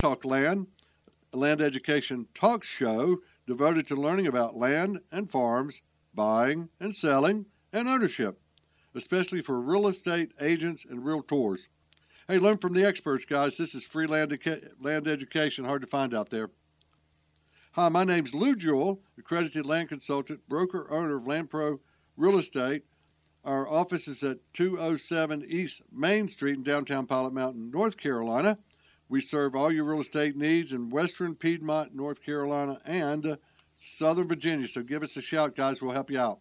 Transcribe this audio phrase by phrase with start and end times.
[0.00, 0.66] Talk Land,
[1.34, 5.82] land education talk show devoted to learning about land and farms,
[6.14, 8.40] buying and selling, and ownership,
[8.94, 11.68] especially for real estate agents and realtors.
[12.26, 13.58] Hey, learn from the experts, guys.
[13.58, 14.38] This is free land,
[14.80, 16.48] land education, hard to find out there.
[17.72, 21.78] Hi, my name's Lou Jewell, accredited land consultant, broker, owner of LandPro
[22.16, 22.84] Real Estate.
[23.44, 28.56] Our office is at 207 East Main Street in downtown Pilot Mountain, North Carolina.
[29.10, 33.38] We serve all your real estate needs in Western Piedmont, North Carolina, and
[33.80, 34.68] Southern Virginia.
[34.68, 35.82] So give us a shout, guys.
[35.82, 36.38] We'll help you out.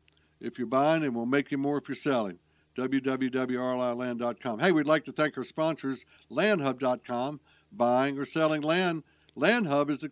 [0.46, 2.38] if you're buying, and we'll make you more if you're selling.
[2.76, 4.58] www.rliland.com.
[4.58, 7.40] Hey, we'd like to thank our sponsors, landhub.com,
[7.72, 9.02] buying or selling land.
[9.36, 10.10] Landhub is the,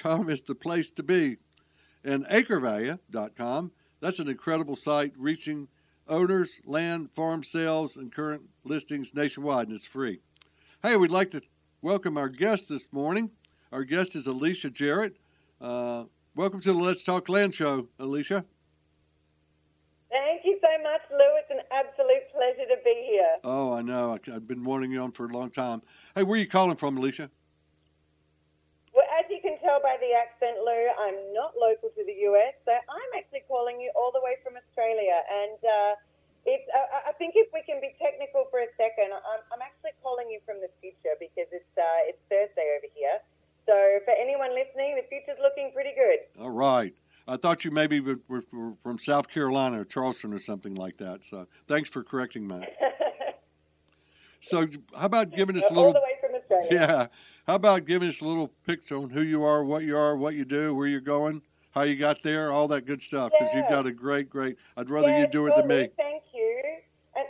[0.00, 1.38] .com is the place to be.
[2.04, 5.68] And acrevalue.com, that's an incredible site reaching
[6.08, 10.20] owners, land, farm sales, and current listings nationwide, and it's free.
[10.82, 11.40] Hey, we'd like to
[11.82, 13.30] welcome our guest this morning.
[13.72, 15.16] Our guest is Alicia Jarrett.
[15.60, 16.04] Uh,
[16.34, 18.44] welcome to the Let's Talk Land Show, Alicia.
[20.10, 21.30] Thank you so much, Lou.
[21.42, 23.34] It's an absolute pleasure to be here.
[23.44, 24.18] Oh, I know.
[24.32, 25.82] I've been wanting you on for a long time.
[26.14, 27.30] Hey, where are you calling from, Alicia?
[28.94, 32.54] Well, as you can tell by the accent, Lou, I'm not local to the US,
[32.64, 35.20] so I'm actually calling you all the way from Australia.
[35.26, 35.92] And uh,
[36.46, 39.92] it's, uh, I think if we can be technical for a second, I'm, I'm actually
[40.00, 43.20] calling you from the future because it's uh, it's Thursday over here.
[43.66, 43.74] So
[44.06, 46.22] for anyone listening, the future's looking pretty good.
[46.38, 46.94] All right.
[47.28, 48.42] I thought you maybe were, were
[48.82, 51.24] from South Carolina or Charleston or something like that.
[51.24, 52.66] So thanks for correcting me.
[54.40, 54.66] so
[54.96, 55.88] how about giving us a little?
[55.88, 56.26] All the way from
[56.70, 57.06] Yeah.
[57.46, 60.34] How about giving us a little picture on who you are, what you are, what
[60.34, 61.42] you do, where you're going,
[61.72, 63.32] how you got there, all that good stuff.
[63.32, 63.60] Because Yeah.
[63.60, 64.56] you've got a great, great.
[64.76, 65.88] I'd rather Yeah, you do it than me.
[65.96, 66.62] Thank you.
[67.16, 67.26] And,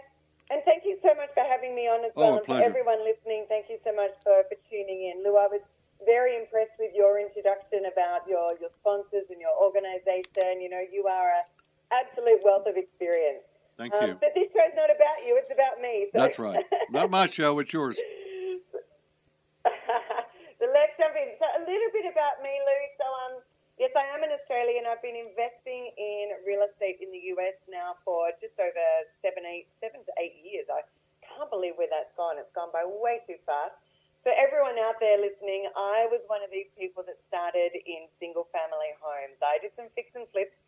[0.51, 2.33] and thank you so much for having me on as Oh, well.
[2.35, 2.65] a and pleasure.
[2.65, 5.25] everyone listening, thank you so much for, for tuning in.
[5.25, 5.61] Lou, I was
[6.07, 10.63] very impressed with your introduction about your, your sponsors and your organization.
[10.63, 11.45] You know, you are an
[11.93, 13.43] absolute wealth of experience.
[13.77, 14.15] Thank Um, you.
[14.17, 16.09] But this show's not about you, it's about me.
[16.15, 16.23] So.
[16.23, 16.65] That's right.
[16.89, 17.59] Not my show.
[17.59, 17.99] It's yours.
[19.67, 21.35] so let's jump in.
[21.37, 22.81] So a little bit about me, Lou.
[22.97, 23.35] So um,
[23.77, 24.87] yes, I am an Australian.
[24.89, 28.87] I've been investing in real estate in the US now for just over
[29.21, 30.65] seven, eight, seven to eight years.
[30.73, 30.81] I
[31.21, 32.39] can't believe where that's gone.
[32.41, 33.77] It's gone by way too fast.
[34.27, 38.51] For everyone out there listening, I was one of these people that started in single
[38.51, 39.39] family homes.
[39.39, 40.59] I did some fix and flips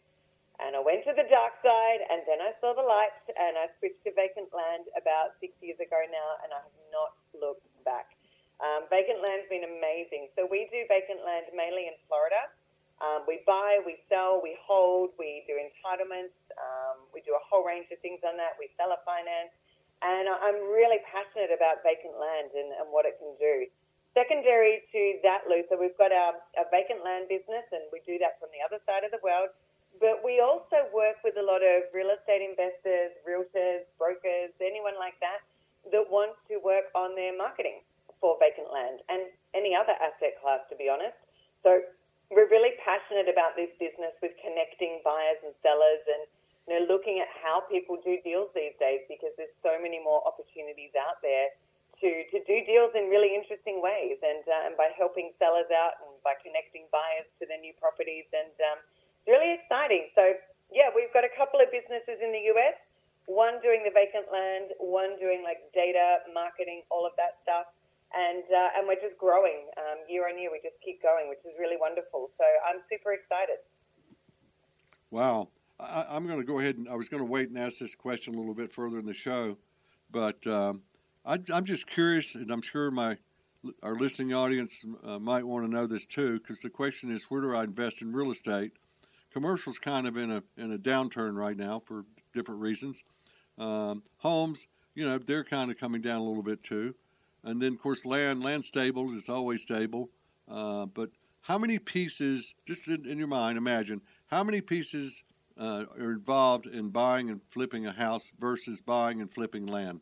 [0.62, 3.66] and I went to the dark side and then I saw the light and I
[3.82, 8.14] switched to vacant land about six years ago now and I have not looked back.
[8.62, 10.30] Um, vacant land's been amazing.
[10.38, 12.54] So we do vacant land mainly in Florida.
[13.02, 17.66] Um, we buy, we sell, we hold, we do entitlements, um, we do a whole
[17.66, 18.54] range of things on that.
[18.54, 19.50] We sell a finance.
[19.98, 23.66] And I'm really passionate about vacant land and, and what it can do.
[24.14, 28.38] Secondary to that, so we've got our, our vacant land business, and we do that
[28.38, 29.50] from the other side of the world.
[29.98, 35.18] But we also work with a lot of real estate investors, realtors, brokers, anyone like
[35.18, 35.42] that
[35.90, 37.82] that wants to work on their marketing
[38.22, 41.18] for vacant land and any other asset class, to be honest.
[41.62, 41.82] So
[42.30, 46.22] we're really passionate about this business with connecting buyers and sellers and
[46.68, 50.20] you know, looking at how people do deals these days because there's so many more
[50.28, 51.48] opportunities out there
[52.04, 54.20] to, to do deals in really interesting ways.
[54.20, 58.28] And, uh, and by helping sellers out and by connecting buyers to their new properties.
[58.36, 60.12] And um, it's really exciting.
[60.12, 60.36] So,
[60.68, 62.76] yeah, we've got a couple of businesses in the US,
[63.24, 67.72] one doing the vacant land, one doing like data, marketing, all of that stuff.
[68.12, 70.52] And, uh, and we're just growing um, year on year.
[70.52, 72.28] We just keep going, which is really wonderful.
[72.36, 73.64] So I'm super excited.
[75.08, 75.48] Wow.
[75.80, 77.94] I, I'm going to go ahead and I was going to wait and ask this
[77.94, 79.56] question a little bit further in the show,
[80.10, 80.82] but um,
[81.24, 83.18] I, I'm just curious, and I'm sure my
[83.82, 87.40] our listening audience uh, might want to know this too, because the question is, where
[87.40, 88.72] do I invest in real estate?
[89.32, 93.04] Commercial's kind of in a in a downturn right now for different reasons.
[93.58, 96.94] Um, homes, you know, they're kind of coming down a little bit too.
[97.44, 100.10] And then, of course, land, land stable is always stable.
[100.48, 101.10] Uh, but
[101.42, 105.24] how many pieces, just in, in, your mind, imagine how many pieces
[105.58, 110.00] uh, are involved in buying and flipping a house versus buying and flipping land?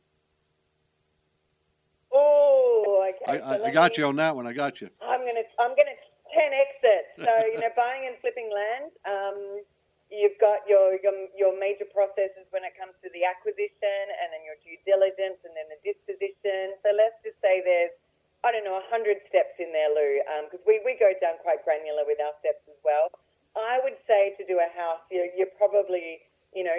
[2.12, 3.41] Oh, okay.
[3.41, 4.47] I, I, I got me, you on that one.
[4.47, 4.88] I got you.
[5.03, 5.99] I'm gonna, I'm gonna
[6.35, 7.05] 10x it.
[7.19, 8.93] So you know, buying and flipping land.
[9.06, 9.61] Um,
[10.11, 14.43] you've got your, your, your major processes when it comes to the acquisition and then
[14.47, 16.79] your due diligence and then the disposition.
[16.82, 17.94] So let's just say there's,
[18.47, 21.67] I don't know, 100 steps in there, Lou, because um, we, we go down quite
[21.67, 23.11] granular with our steps as well.
[23.59, 26.23] I would say to do a house, you're, you're probably,
[26.55, 26.79] you know,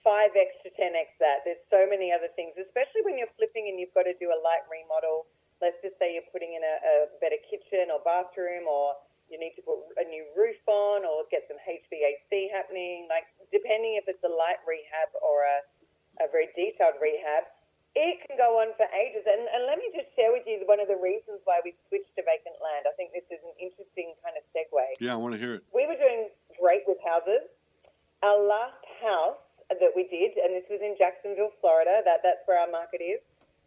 [0.00, 1.44] 5x to 10x that.
[1.44, 4.38] There's so many other things, especially when you're flipping and you've got to do a
[4.40, 5.28] light remodel.
[5.60, 8.94] Let's just say you're putting in a, a better kitchen or bathroom or
[9.28, 13.06] you need to put a new roof on or get some HVAC happening.
[13.12, 15.58] Like, depending if it's a light rehab or a,
[16.24, 17.44] a very detailed rehab,
[17.96, 19.24] it can go on for ages.
[19.28, 22.12] And, and let me just share with you one of the reasons why we switched
[22.16, 22.88] to vacant land.
[22.88, 24.96] I think this is an interesting kind of segue.
[25.00, 25.62] Yeah, I want to hear it.
[25.76, 27.48] We were doing great with houses.
[28.24, 32.56] Our last house that we did, and this was in Jacksonville, Florida, that, that's where
[32.56, 33.20] our market is.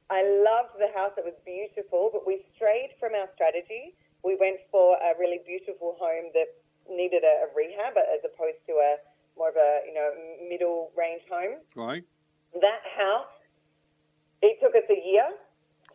[0.10, 1.14] I loved the house.
[1.16, 5.98] It was beautiful, but we strayed from our strategy we went for a really beautiful
[5.98, 6.54] home that
[6.90, 9.02] needed a, a rehab as opposed to a
[9.38, 10.10] more of a you know
[10.50, 11.62] middle range home.
[11.76, 12.04] Right.
[12.54, 13.34] That house,
[14.42, 15.30] it took us a year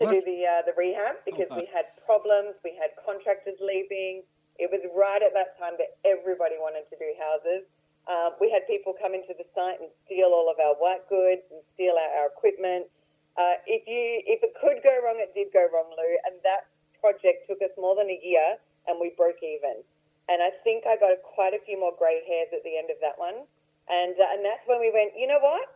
[0.00, 0.14] to what?
[0.14, 2.58] do the uh, the rehab because oh, we had problems.
[2.64, 4.26] We had contractors leaving.
[4.58, 7.68] It was right at that time that everybody wanted to do houses.
[8.08, 11.42] Uh, we had people come into the site and steal all of our white goods
[11.52, 12.88] and steal our, our equipment.
[13.36, 16.72] Uh, if you if it could go wrong, it did go wrong, Lou, and that
[17.00, 18.58] project took us more than a year
[18.90, 19.86] and we broke even.
[20.26, 22.98] And I think I got quite a few more grey hairs at the end of
[22.98, 23.46] that one.
[23.86, 25.70] And, uh, and that's when we went, you know what?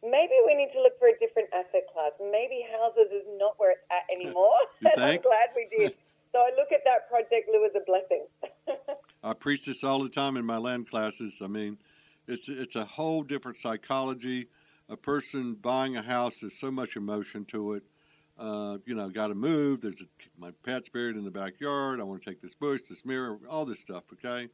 [0.00, 2.16] Maybe we need to look for a different asset class.
[2.16, 4.56] Maybe houses is not where it's at anymore.
[4.80, 5.92] and I'm glad we did.
[6.32, 8.24] so I look at that project, Lou, as a blessing.
[9.66, 11.40] This all the time in my land classes.
[11.42, 11.78] I mean,
[12.26, 14.48] it's it's a whole different psychology.
[14.88, 17.82] A person buying a house is so much emotion to it.
[18.38, 19.82] Uh, you know, got to move.
[19.82, 20.06] There's a,
[20.38, 22.00] my pet's buried in the backyard.
[22.00, 24.04] I want to take this bush, this mirror, all this stuff.
[24.14, 24.48] Okay,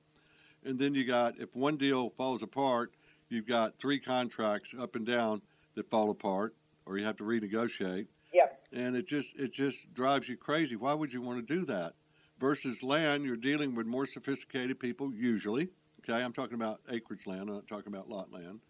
[0.65, 2.93] and then you got if one deal falls apart,
[3.29, 5.43] you've got three contracts up and down
[5.77, 6.55] that fall apart,
[6.85, 8.07] or you have to renegotiate.
[8.33, 8.49] Yeah.
[8.73, 10.75] And it just it just drives you crazy.
[10.75, 11.95] Why would you want to do that?
[12.39, 15.69] Versus land, you're dealing with more sophisticated people usually.
[16.01, 17.43] Okay, I'm talking about acreage land.
[17.43, 18.61] I'm not talking about lot land.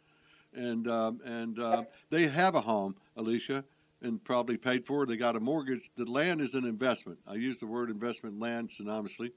[0.54, 3.64] And um, and uh, they have a home, Alicia
[4.02, 5.06] and probably paid for.
[5.06, 5.90] They got a mortgage.
[5.96, 7.18] The land is an investment.
[7.26, 9.32] I use the word investment land synonymously.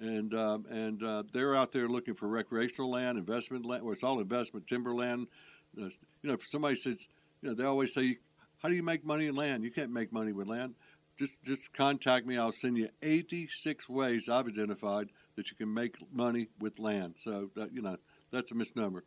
[0.00, 3.84] And um, and uh, they're out there looking for recreational land, investment land.
[3.84, 5.28] Well, it's all investment, timberland.
[5.76, 5.90] You
[6.24, 7.08] know, if somebody says,
[7.40, 8.18] you know, they always say,
[8.58, 9.62] "How do you make money in land?
[9.62, 10.74] You can't make money with land."
[11.18, 12.38] Just just contact me.
[12.38, 17.14] I'll send you 86 ways I've identified that you can make money with land.
[17.16, 17.96] So that, you know,
[18.30, 19.04] that's a misnomer.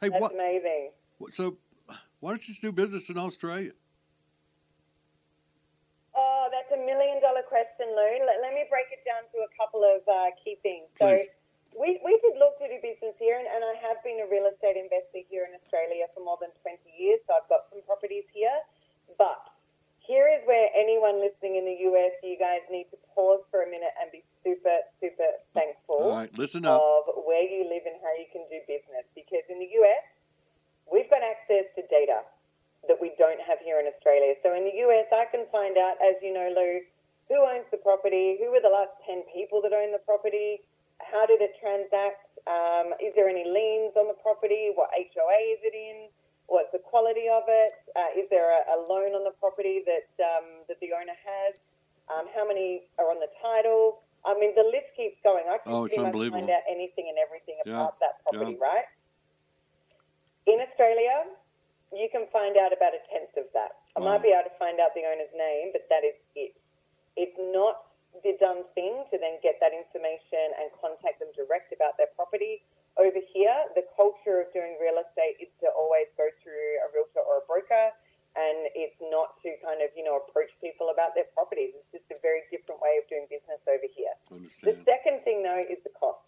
[0.00, 0.90] Hey, that's what, amazing.
[1.30, 1.56] So
[2.20, 3.72] why don't you just do business in Australia?
[6.14, 8.12] Oh, that's a million dollar question, Lou.
[8.26, 10.86] Let, let, me break it down to a couple of uh, key things.
[10.94, 11.24] Please.
[11.24, 14.28] So, we, we did look to do business here, and, and I have been a
[14.28, 17.80] real estate investor here in Australia for more than 20 years, so I've got some
[17.88, 18.52] properties here.
[19.16, 19.40] But
[20.02, 23.68] here is where anyone listening in the US, you guys need to pause for a
[23.70, 26.80] minute and be super, super thankful All right, listen up.
[26.82, 29.06] of where you live and how you can do business.
[29.14, 30.04] Because in the US,
[30.90, 32.26] we've got access to data
[32.90, 34.34] that we don't have here in Australia.
[34.42, 36.82] So in the US, I can find out, as you know, Lou,
[37.30, 40.66] who owns the property, who were the last 10 people that own the property,
[40.98, 45.62] how did it transact, um, is there any liens on the property, what HOA is
[45.62, 46.10] it in,
[46.46, 50.10] what's the quality of it, uh, is there a, a, loan on the property that,
[50.20, 51.56] um, that the owner has,
[52.10, 54.02] um, how many are on the title.
[54.26, 55.44] I mean, the list keeps going.
[55.48, 58.06] I can oh, it's pretty much find out anything and everything about yeah.
[58.06, 58.66] that property, yeah.
[58.66, 58.86] right?
[60.46, 61.26] In Australia,
[61.90, 63.82] you can find out about a tenth of that.
[63.96, 66.54] I might be able to find out the owner's name, but that is it.
[67.16, 71.96] It's not the done thing to then get that information and contact them direct about
[71.96, 72.60] their property.
[73.00, 77.24] Over here, the culture of doing real estate is to always go through a realtor
[77.24, 77.88] or a broker,
[78.36, 81.72] and it's not to kind of, you know, approach people about their properties.
[81.72, 84.12] It's just a very different way of doing business over here.
[84.28, 84.64] Understand.
[84.68, 86.20] The second thing, though, is the cost.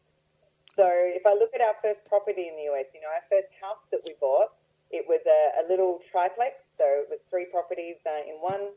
[0.72, 3.52] So if I look at our first property in the US, you know, our first
[3.60, 4.56] house that we bought,
[4.88, 6.64] it was a, a little triplex.
[6.80, 8.72] So it was three properties uh, in one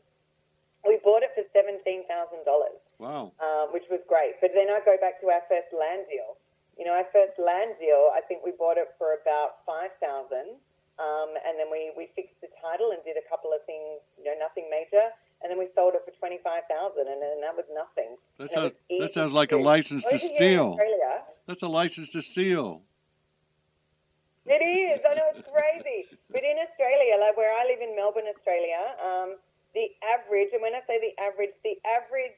[0.86, 2.78] we bought it for seventeen thousand dollars.
[2.98, 3.34] Wow.
[3.42, 4.38] Um, which was great.
[4.40, 6.38] But then I go back to our first land deal.
[6.78, 10.62] You know, our first land deal, I think we bought it for about five thousand.
[10.98, 14.26] Um, and then we, we fixed the title and did a couple of things, you
[14.26, 15.14] know, nothing major.
[15.38, 18.18] And then we sold it for twenty five thousand, and then that was nothing.
[18.38, 20.36] That And it sounds was easy that sounds like a license to Over here in
[20.36, 20.78] steal.
[21.46, 22.82] That's a license to steal.
[24.48, 25.00] It is.
[25.04, 26.08] I know it's crazy.
[26.32, 29.36] but in Australia, like where I live in Melbourne, Australia, um,
[29.76, 32.32] the average, and when I say the average, the average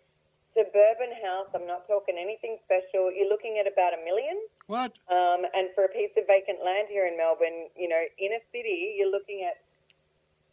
[0.50, 4.34] suburban house, I'm not talking anything special, you're looking at about a million.
[4.66, 4.98] What?
[5.06, 8.42] Um, and for a piece of vacant land here in Melbourne, you know, in a
[8.50, 9.62] city, you're looking at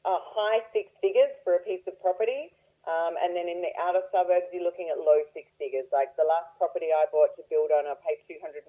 [0.06, 2.53] a high six figures for a piece of property.
[2.88, 5.84] Um, and then in the outer suburbs, you're looking at low six figures.
[5.91, 8.63] Like the last property I bought to build on, I paid $250,000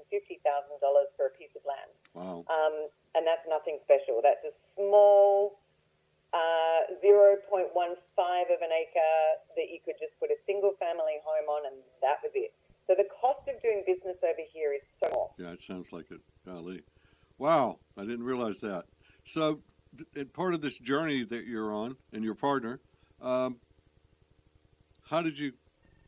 [1.15, 1.91] for a piece of land.
[2.19, 2.43] Wow.
[2.51, 4.19] Um, and that's nothing special.
[4.19, 5.63] That's a small
[6.35, 9.23] uh, 0.15 of an acre
[9.55, 12.51] that you could just put a single family home on, and that was it.
[12.91, 15.31] So the cost of doing business over here is so more.
[15.39, 16.19] Yeah, it sounds like it.
[16.43, 16.83] Golly.
[17.39, 18.83] Wow, I didn't realize that.
[19.29, 19.61] So,
[20.33, 22.81] part of this journey that you're on and your partner,
[23.21, 23.57] um,
[25.11, 25.53] how did you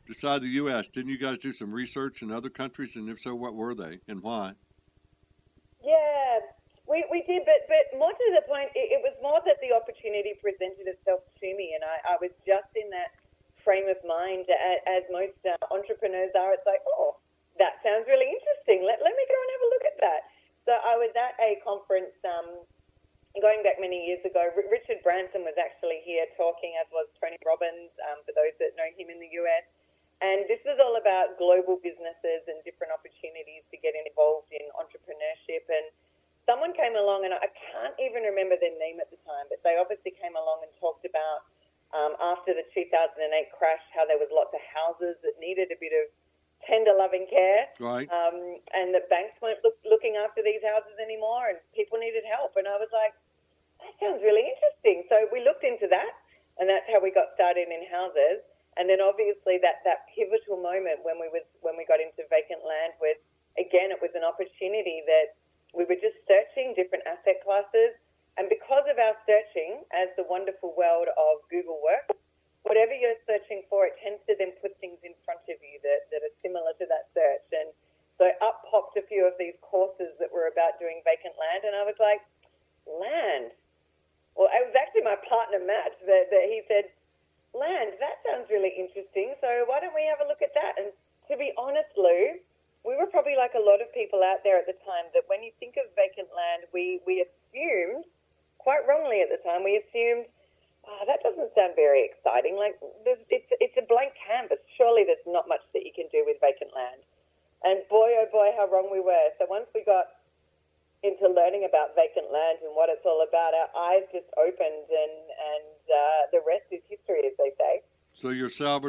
[0.07, 0.89] decide the U.S.?
[0.89, 2.97] Didn't you guys do some research in other countries?
[2.97, 4.55] And if so, what were they and why?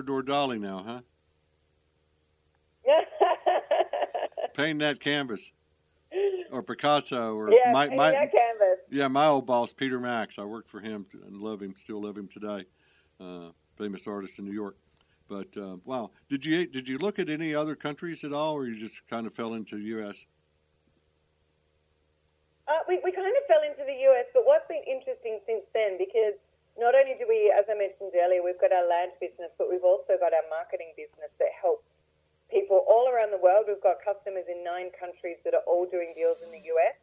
[0.01, 1.01] Salvador Dali now, huh?
[4.55, 5.51] Painting that canvas,
[6.51, 8.79] or Picasso, or yeah, my, my that canvas.
[8.89, 10.39] yeah, my old boss Peter Max.
[10.39, 12.65] I worked for him and love him, still love him today.
[13.19, 14.75] Uh, famous artist in New York.
[15.29, 18.65] But uh, wow, did you did you look at any other countries at all, or
[18.65, 20.25] you just kind of fell into the U.S.?
[22.67, 25.97] Uh, we, we kind of fell into the US, but what's been interesting since then,
[25.97, 26.39] because
[26.79, 29.85] not only do we, as I mentioned earlier, we've got our land business, but we've
[29.85, 31.87] also got our marketing business that helps
[32.51, 33.67] people all around the world.
[33.67, 36.97] We've got customers in nine countries that are all doing deals in the US,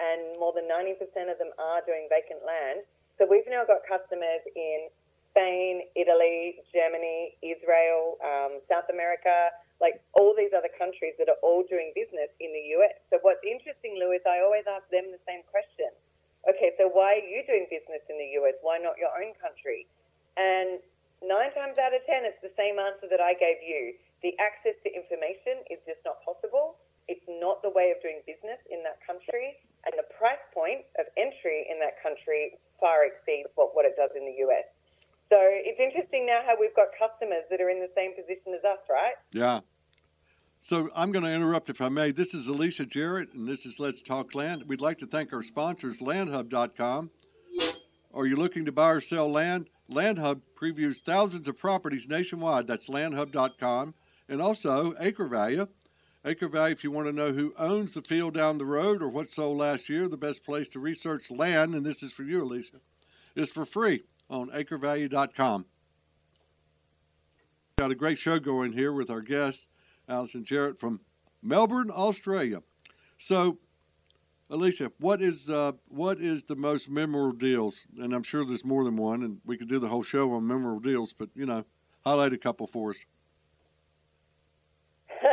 [0.00, 0.96] and more than 90%
[1.28, 2.84] of them are doing vacant land.
[3.20, 4.88] So we've now got customers in
[5.32, 11.64] Spain, Italy, Germany, Israel, um, South America, like all these other countries that are all
[11.68, 12.96] doing business in the US.
[13.08, 15.92] So what's interesting, Lou, is I always ask them the same question.
[16.48, 18.56] Okay, so why are you doing business in the US?
[18.64, 19.84] Why not your own country?
[20.40, 20.80] And
[21.20, 23.92] nine times out of ten, it's the same answer that I gave you.
[24.24, 26.80] The access to information is just not possible.
[27.08, 29.60] It's not the way of doing business in that country.
[29.84, 34.12] And the price point of entry in that country far exceeds what, what it does
[34.16, 34.68] in the US.
[35.28, 38.64] So it's interesting now how we've got customers that are in the same position as
[38.66, 39.14] us, right?
[39.30, 39.60] Yeah.
[40.62, 42.10] So I'm going to interrupt if I may.
[42.10, 44.64] This is Alicia Jarrett, and this is Let's Talk Land.
[44.66, 47.10] We'd like to thank our sponsors, LandHub.com.
[48.12, 49.70] Are you looking to buy or sell land?
[49.90, 52.66] LandHub previews thousands of properties nationwide.
[52.66, 53.94] That's LandHub.com.
[54.28, 55.66] And also Acre Value.
[56.26, 59.08] Acre Value, if you want to know who owns the field down the road or
[59.08, 62.42] what sold last year, the best place to research land, and this is for you,
[62.42, 62.80] Alicia,
[63.34, 65.64] is for free on acrevalue.com.
[67.78, 69.68] Got a great show going here with our guest,
[70.10, 71.00] Allison Jarrett from
[71.42, 72.62] Melbourne, Australia.
[73.16, 73.58] So,
[74.50, 77.86] Alicia, what is uh, what is the most memorable deals?
[77.98, 80.46] And I'm sure there's more than one, and we could do the whole show on
[80.46, 81.12] memorable deals.
[81.12, 81.64] But you know,
[82.04, 83.04] highlight a couple for us.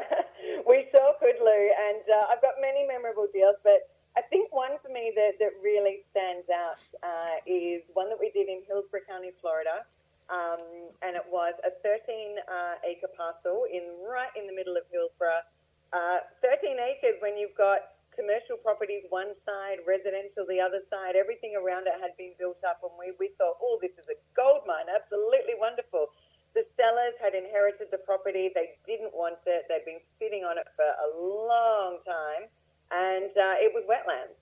[0.67, 4.77] we sure could, Lou, and uh, I've got many memorable deals, but I think one
[4.81, 9.05] for me that, that really stands out uh, is one that we did in Hillsborough
[9.07, 9.85] County, Florida.
[10.27, 11.95] Um, and it was a 13
[12.43, 15.47] uh, acre parcel in right in the middle of Hillsborough.
[15.95, 21.53] Uh, 13 acres when you've got commercial properties one side, residential the other side, everything
[21.53, 24.65] around it had been built up, and we, we thought, oh, this is a gold
[24.65, 26.09] mine, absolutely wonderful.
[26.57, 30.65] The sellers had inherited the property, they didn't want it, they'd been sitting on it
[30.73, 32.49] for a long time,
[32.89, 34.33] and uh, it was wetlands.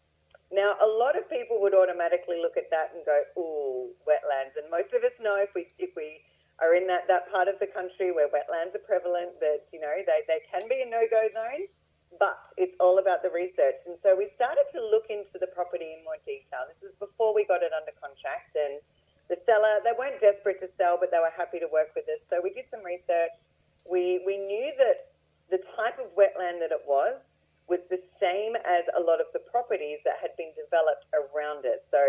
[0.55, 4.71] Now, a lot of people would automatically look at that and go, "Ooh, wetlands." And
[4.71, 6.23] most of us know if we if we
[6.63, 9.91] are in that, that part of the country where wetlands are prevalent, that you know
[10.07, 11.67] they, they can be a no-go zone.
[12.15, 15.99] But it's all about the research, and so we started to look into the property
[15.99, 16.63] in more detail.
[16.71, 18.79] This is before we got it under contract, and
[19.27, 22.23] the seller they weren't desperate to sell, but they were happy to work with us.
[22.31, 23.35] So we did some research.
[23.83, 25.11] We we knew that
[25.51, 27.19] the type of wetland that it was
[27.65, 31.81] was the same as a lot of the properties that had been developed around it.
[31.89, 31.99] So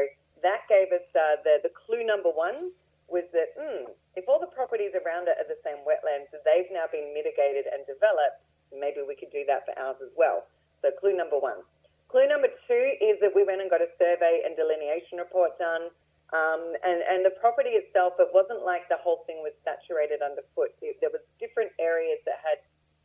[0.45, 2.73] that gave us uh, the, the clue number one
[3.09, 6.91] was that mm, if all the properties around it are the same wetlands, they've now
[6.91, 8.43] been mitigated and developed,
[8.75, 10.45] maybe we could do that for ours as well.
[10.83, 11.65] So clue number one.
[12.13, 15.89] Clue number two is that we went and got a survey and delineation report done.
[16.35, 20.75] Um, and, and the property itself, it wasn't like the whole thing was saturated underfoot.
[20.83, 22.59] It, there was different areas that had,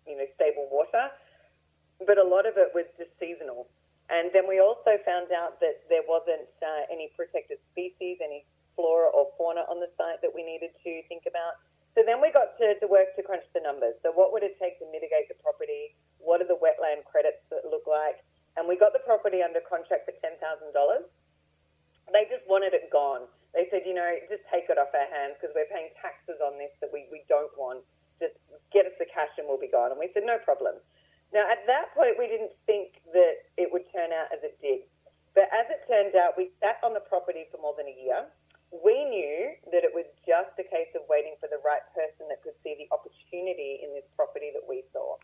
[0.09, 1.13] you know, stable water
[2.05, 3.67] but a lot of it was just seasonal.
[4.11, 8.43] And then we also found out that there wasn't uh, any protected species, any
[8.75, 11.63] flora or fauna on the site that we needed to think about.
[11.95, 13.95] So then we got to, to work to crunch the numbers.
[14.03, 15.95] So what would it take to mitigate the property?
[16.19, 18.19] What are the wetland credits that look like?
[18.59, 20.35] And we got the property under contract for $10,000.
[22.11, 23.31] They just wanted it gone.
[23.55, 26.59] They said, you know, just take it off our hands because we're paying taxes on
[26.59, 27.83] this that we, we don't want.
[28.19, 28.35] Just
[28.75, 29.95] get us the cash and we'll be gone.
[29.95, 30.79] And we said, no problem.
[31.31, 34.83] Now, at that point, we didn't think that it would turn out as it did.
[35.31, 38.27] But as it turned out, we sat on the property for more than a year.
[38.71, 42.43] We knew that it was just a case of waiting for the right person that
[42.43, 45.15] could see the opportunity in this property that we saw.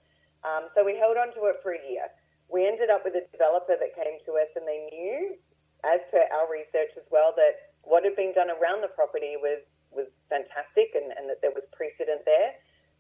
[0.48, 2.08] Um, so we held on to it for a year.
[2.48, 5.36] We ended up with a developer that came to us and they knew,
[5.84, 9.60] as per our research as well, that what had been done around the property was,
[9.92, 12.56] was fantastic and, and that there was precedent there.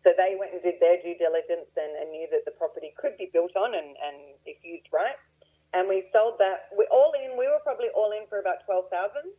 [0.08, 3.20] So they went and did their due diligence and, and knew that the property could
[3.20, 5.20] be built on and, and if used right.
[5.76, 6.72] And we sold that.
[6.72, 7.36] We all in.
[7.36, 9.36] We were probably all in for about twelve thousand.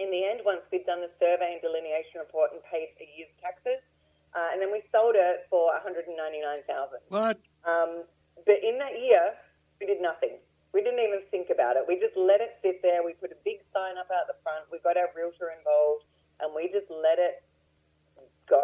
[0.00, 3.32] In the end, once we'd done the survey and delineation report and paid a year's
[3.44, 3.84] taxes,
[4.32, 7.04] uh, and then we sold it for one hundred and ninety nine thousand.
[7.12, 7.36] What?
[7.68, 8.08] Um,
[8.48, 9.36] but in that year,
[9.76, 10.40] we did nothing.
[10.72, 11.84] We didn't even think about it.
[11.84, 13.04] We just let it sit there.
[13.04, 14.72] We put a big sign up out the front.
[14.72, 16.08] We got our realtor involved,
[16.40, 17.44] and we just let it
[18.48, 18.62] go.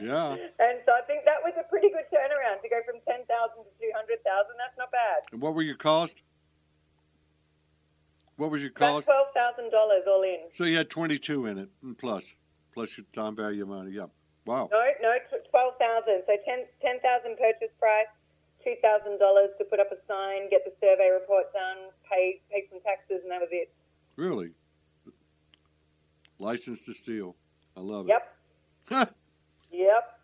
[0.00, 0.32] yeah.
[0.58, 3.72] And so I think that was a pretty good turnaround to go from 10,000 to
[3.78, 4.24] 200,000.
[4.58, 5.28] That's not bad.
[5.32, 6.22] And what were your costs?
[8.36, 9.08] What was your cost?
[9.08, 9.72] About $12,000
[10.06, 10.47] all in.
[10.58, 12.34] So you had 22 in it, and plus,
[12.74, 13.92] plus your time value of money.
[13.92, 14.10] Yeah.
[14.44, 14.68] Wow.
[14.72, 16.26] No, no, 12,000.
[16.26, 18.10] So 10 10,000 purchase price,
[18.66, 23.22] $2,000 to put up a sign, get the survey report done, pay, pay some taxes,
[23.22, 23.70] and that was it.
[24.16, 24.50] Really?
[26.40, 27.36] License to steal.
[27.76, 28.18] I love it.
[28.90, 29.14] Yep.
[29.70, 30.18] yep.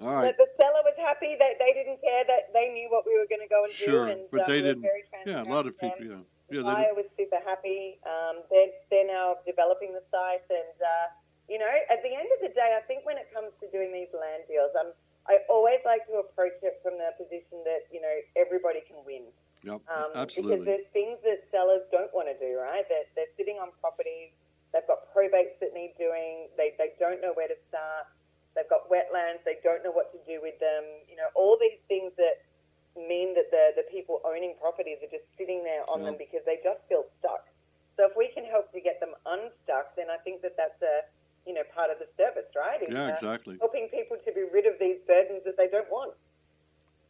[0.00, 0.30] All right.
[0.30, 3.26] But the seller was happy that they didn't care that they knew what we were
[3.26, 4.14] going to go and sure, do.
[4.14, 4.86] Sure, but um, they didn't.
[5.26, 6.06] Yeah, a lot of people.
[6.06, 6.22] Yeah.
[6.50, 7.98] The yeah, buyer was super happy.
[8.32, 11.06] Um, they're, they're now developing the site, and uh,
[11.52, 13.92] you know, at the end of the day, I think when it comes to doing
[13.92, 14.96] these land deals, um,
[15.28, 19.28] I always like to approach it from the position that you know everybody can win.
[19.62, 20.64] Yep, um, absolutely.
[20.64, 22.82] Because there's things that sellers don't want to do, right?
[22.88, 24.34] They're, they're sitting on properties,
[24.74, 28.10] they've got probates that need doing, they, they don't know where to start
[28.54, 29.40] They've got wetlands.
[29.44, 30.84] They don't know what to do with them.
[31.08, 32.44] You know, all these things that
[32.96, 36.60] mean that the, the people owning properties are just sitting there on them because they
[36.60, 37.48] just feel stuck.
[37.96, 41.06] So if we can help to get them unstuck, then I think that that's a
[41.46, 42.80] you know part of the service, right?
[42.88, 43.56] Yeah, exactly.
[43.56, 46.14] Uh, helping people to be rid of these burdens that they don't want.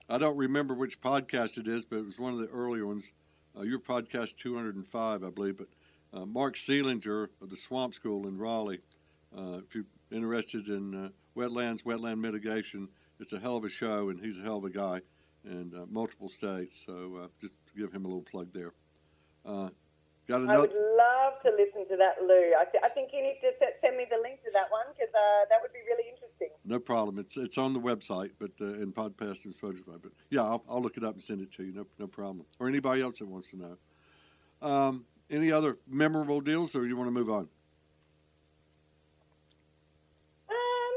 [0.08, 3.12] I don't remember which podcast it is, but it was one of the earlier ones.
[3.56, 5.58] Uh, your podcast 205, I believe.
[5.58, 5.68] But
[6.12, 8.80] uh, Mark Seelinger of the Swamp School in Raleigh.
[9.36, 12.88] Uh, if you're interested in uh, wetlands, wetland mitigation.
[13.20, 15.00] It's a hell of a show, and he's a hell of a guy,
[15.44, 16.84] and uh, multiple states.
[16.84, 18.72] So uh, just give him a little plug there.
[20.28, 20.58] Got another.
[20.58, 22.54] I would love to listen to that, Lou.
[22.54, 25.12] I, th- I think you need to send me the link to that one because
[25.12, 26.48] uh, that would be really interesting.
[26.64, 27.18] No problem.
[27.18, 30.00] It's it's on the website, but uh, in podcast and Spotify.
[30.00, 31.72] But yeah, I'll, I'll look it up and send it to you.
[31.72, 32.46] No, no problem.
[32.60, 33.76] Or anybody else that wants to know.
[34.62, 37.48] Um, any other memorable deals, or you want to move on?
[40.48, 40.94] Um,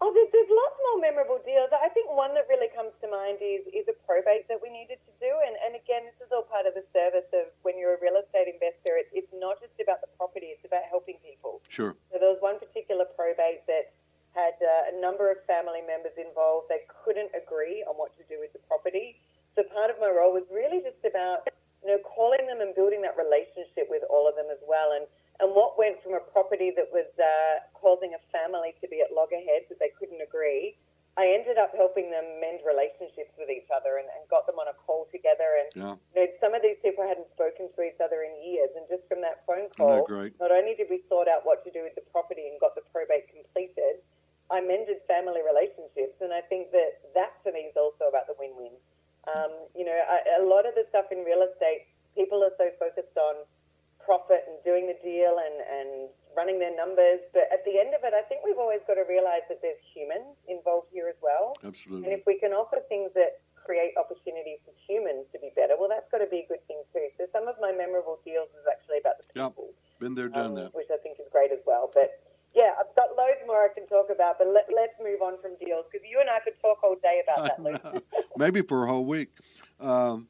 [0.00, 1.68] oh, there's, there's lots more memorable deals.
[1.72, 5.02] I think one that really comes to mind is is a probate that we needed
[5.02, 7.98] to do, and and again, this is all part of the service of when you're
[7.98, 8.94] a real estate investor.
[8.94, 11.58] It, it's not just about the property; it's about helping people.
[11.66, 11.98] Sure.
[12.14, 13.90] So there was one particular probate that
[14.38, 16.70] had uh, a number of family members involved.
[16.70, 19.18] They couldn't agree on what to do with the property.
[19.58, 21.50] So part of my role was really just about
[21.82, 24.94] you know calling them and building that relationship with all of them as well.
[24.94, 25.10] And
[25.42, 29.10] and what went from a property that was uh, causing a family to be at
[29.10, 30.78] loggerheads that they couldn't agree,
[31.20, 34.64] I ended up helping them mend relationships with each other and, and got them on
[34.68, 35.60] a call together.
[35.60, 35.94] And Yeah.
[36.16, 39.04] you know, some of these people hadn't spoken to each other in years, and just
[39.12, 40.08] from that phone call,
[40.40, 42.84] not only did we sort out what to do with the property and got the
[42.92, 44.00] probate completed,
[44.48, 48.36] I mended family relationships, and I think that that for me is also about the
[48.40, 48.72] win-win.
[49.28, 52.68] Um, you know, I, a lot of the stuff in real estate, people are so
[52.80, 53.44] focused on
[54.00, 55.90] profit and doing the deal and, and
[56.36, 59.06] running their numbers, but at the end of it, I think we've always got to
[59.08, 61.56] realize that there's humans involved here as well.
[61.64, 62.08] Absolutely.
[62.08, 65.88] And if we can offer things that create opportunities for humans to be better, well,
[65.88, 67.06] that's got to be a good thing too.
[67.18, 69.48] So some of my memorable deals is actually about the Yep.
[69.54, 70.74] people, Been there, done um, that.
[70.74, 71.90] which I think is great as well.
[71.94, 72.10] But
[72.54, 75.56] yeah, I've got loads more I can talk about, but let, let's move on from
[75.62, 78.02] deals because you and I could talk all day about that.
[78.36, 79.30] Maybe for a whole week.
[79.80, 80.28] Um,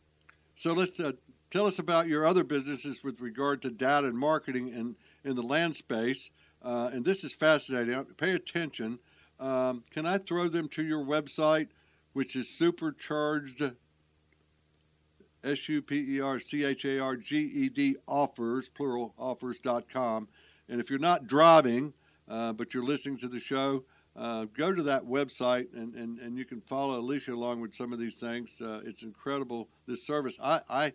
[0.54, 1.12] so let's uh,
[1.50, 5.42] tell us about your other businesses with regard to data and marketing in, in the
[5.42, 6.30] land space.
[6.62, 8.04] Uh, and this is fascinating.
[8.16, 8.98] Pay attention.
[9.40, 11.68] Um, can I throw them to your website,
[12.12, 13.62] which is supercharged,
[15.44, 20.28] S U P E R C H A R G E D offers, plural offers.com.
[20.68, 21.92] And if you're not driving,
[22.28, 26.36] uh, but you're listening to the show, uh, go to that website and, and, and
[26.36, 28.60] you can follow Alicia along with some of these things.
[28.60, 30.38] Uh, it's incredible, this service.
[30.42, 30.92] I, I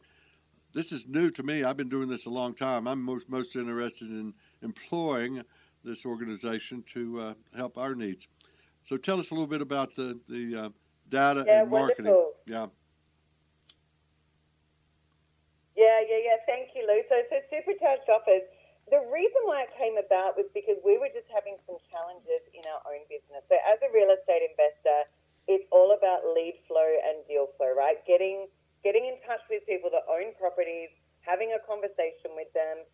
[0.78, 1.64] This is new to me.
[1.64, 2.86] I've been doing this a long time.
[2.88, 5.42] I'm most, most interested in employing
[5.82, 8.28] this organization to uh, help our needs.
[8.84, 10.70] So tell us a little bit about the, the uh,
[11.10, 12.14] data Yeah, and marketing.
[12.14, 12.38] wonderful.
[12.46, 12.70] Yeah.
[15.74, 16.38] Yeah, yeah, yeah.
[16.46, 17.02] Thank you, Lou.
[17.10, 18.46] So, so supercharged offers.
[18.94, 22.62] The reason why it came about was because we were just having some challenges in
[22.70, 23.42] our own business.
[23.50, 25.10] So, as a real estate investor,
[25.50, 27.98] it's all about lead flow and deal flow, right?
[28.06, 28.46] Getting
[28.86, 32.86] getting in touch with people that own properties, having a conversation with them,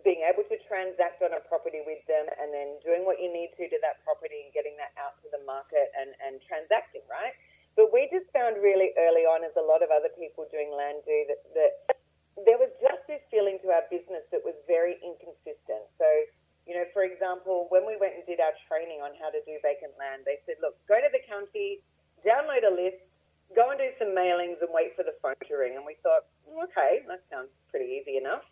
[0.00, 3.52] being able to transact on a property with them, and then doing what you need
[3.60, 7.36] to to that property and getting that out to the market and, and transacting, right?
[7.76, 11.04] But we just found really early on, as a lot of other people doing land
[11.04, 11.72] do, that, that
[12.48, 15.84] there was just this feeling to our business that was very inconsistent.
[16.00, 16.08] So,
[16.64, 19.60] you know, for example, when we went and did our training on how to do
[19.60, 21.84] vacant land, they said, look, go to the county,
[22.24, 23.04] download a list,
[23.54, 25.76] go and do some mailings and wait for the phone to ring.
[25.76, 28.44] And we thought, "Mm, okay, that sounds pretty easy enough.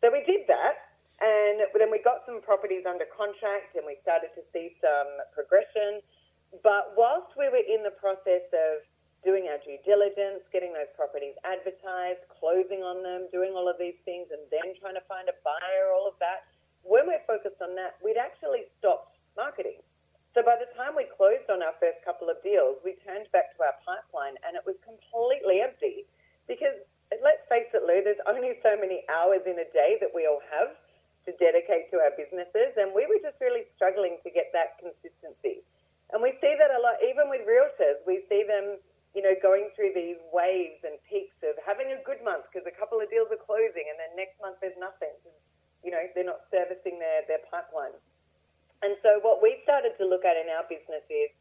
[0.00, 0.94] So we did that.
[1.20, 6.02] And then we got some properties under contract and we started to see some progression.
[6.62, 8.82] But whilst we were in the process of
[9.22, 13.96] doing our due diligence, getting those properties advertised, closing on them, doing all of these
[14.04, 16.44] things, and then trying to find a buyer, all of that,
[16.84, 19.80] when we're focused on that, we'd actually stopped marketing.
[20.34, 23.54] So by the time we closed on our first couple of deals, we turned back
[23.54, 26.04] to our pipeline and it was completely empty
[26.50, 26.74] because
[27.22, 30.42] let's face it, Lou, there's only so many hours in a day that we all
[30.50, 30.74] have
[31.28, 35.64] to dedicate to our businesses, and we were just really struggling to get that consistency.
[36.12, 38.76] And we see that a lot, even with realtors, we see them,
[39.16, 42.76] you know, going through these waves and peaks of having a good month because a
[42.76, 45.14] couple of deals are closing, and then next month there's nothing.
[45.80, 47.96] You know, they're not servicing their, their pipeline.
[48.84, 51.32] And so what we've started to look at in our business is,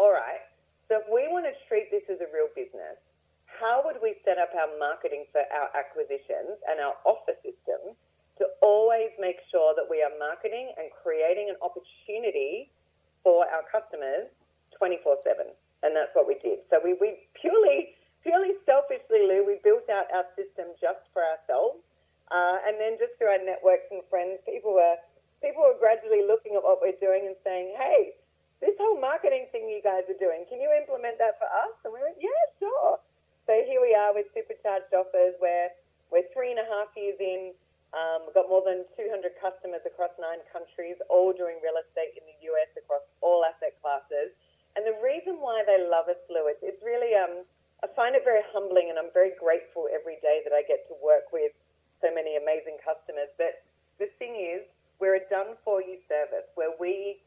[0.00, 0.40] all right,
[0.88, 2.96] so if we want to treat this as a real business,
[3.44, 7.92] how would we set up our marketing for our acquisitions and our offer system
[8.40, 12.72] to always make sure that we are marketing and creating an opportunity
[13.20, 14.32] for our customers
[14.80, 15.52] 24/7?
[15.84, 16.64] And that's what we did.
[16.72, 17.92] So we, we purely
[18.24, 21.84] purely selfishly, Lou, we built out our system just for ourselves,
[22.32, 24.96] uh, and then just through our networks and friends, people were
[25.40, 28.14] people were gradually looking at what we're doing and saying, "Hey,
[28.60, 31.92] this whole marketing thing you guys are doing, can you implement that for us?" And
[31.92, 32.98] we went, "Yeah, sure."
[33.46, 35.72] So here we are with supercharged offers, where
[36.10, 37.54] we're three and a half years in.
[37.96, 42.24] Um, we've got more than 200 customers across nine countries, all doing real estate in
[42.28, 44.36] the US across all asset classes.
[44.76, 47.48] And the reason why they love us, Lewis, it's really, um,
[47.82, 50.94] I find it very humbling and I'm very grateful every day that I get to
[51.00, 51.56] work with
[52.04, 53.32] so many amazing customers.
[53.40, 53.64] But
[53.96, 54.68] the thing is,
[55.00, 57.22] we're a done for you service where we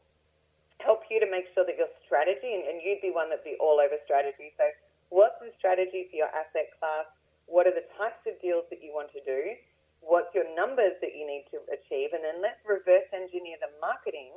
[0.80, 3.56] help you to make sure that your strategy, and, and you'd be one that'd be
[3.62, 4.52] all over strategy.
[4.58, 4.66] So,
[5.08, 7.08] what's the strategy for your asset class?
[7.46, 9.56] What are the types of deals that you want to do?
[10.02, 12.10] What's your numbers that you need to achieve?
[12.10, 14.34] And then let's reverse engineer the marketing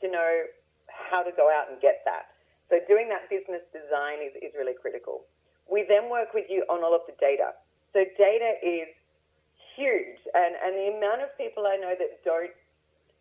[0.00, 0.46] to know
[0.86, 2.30] how to go out and get that.
[2.70, 5.26] So, doing that business design is, is really critical.
[5.68, 7.52] We then work with you on all of the data.
[7.92, 8.88] So, data is
[9.74, 12.50] huge, and, and the amount of people I know that don't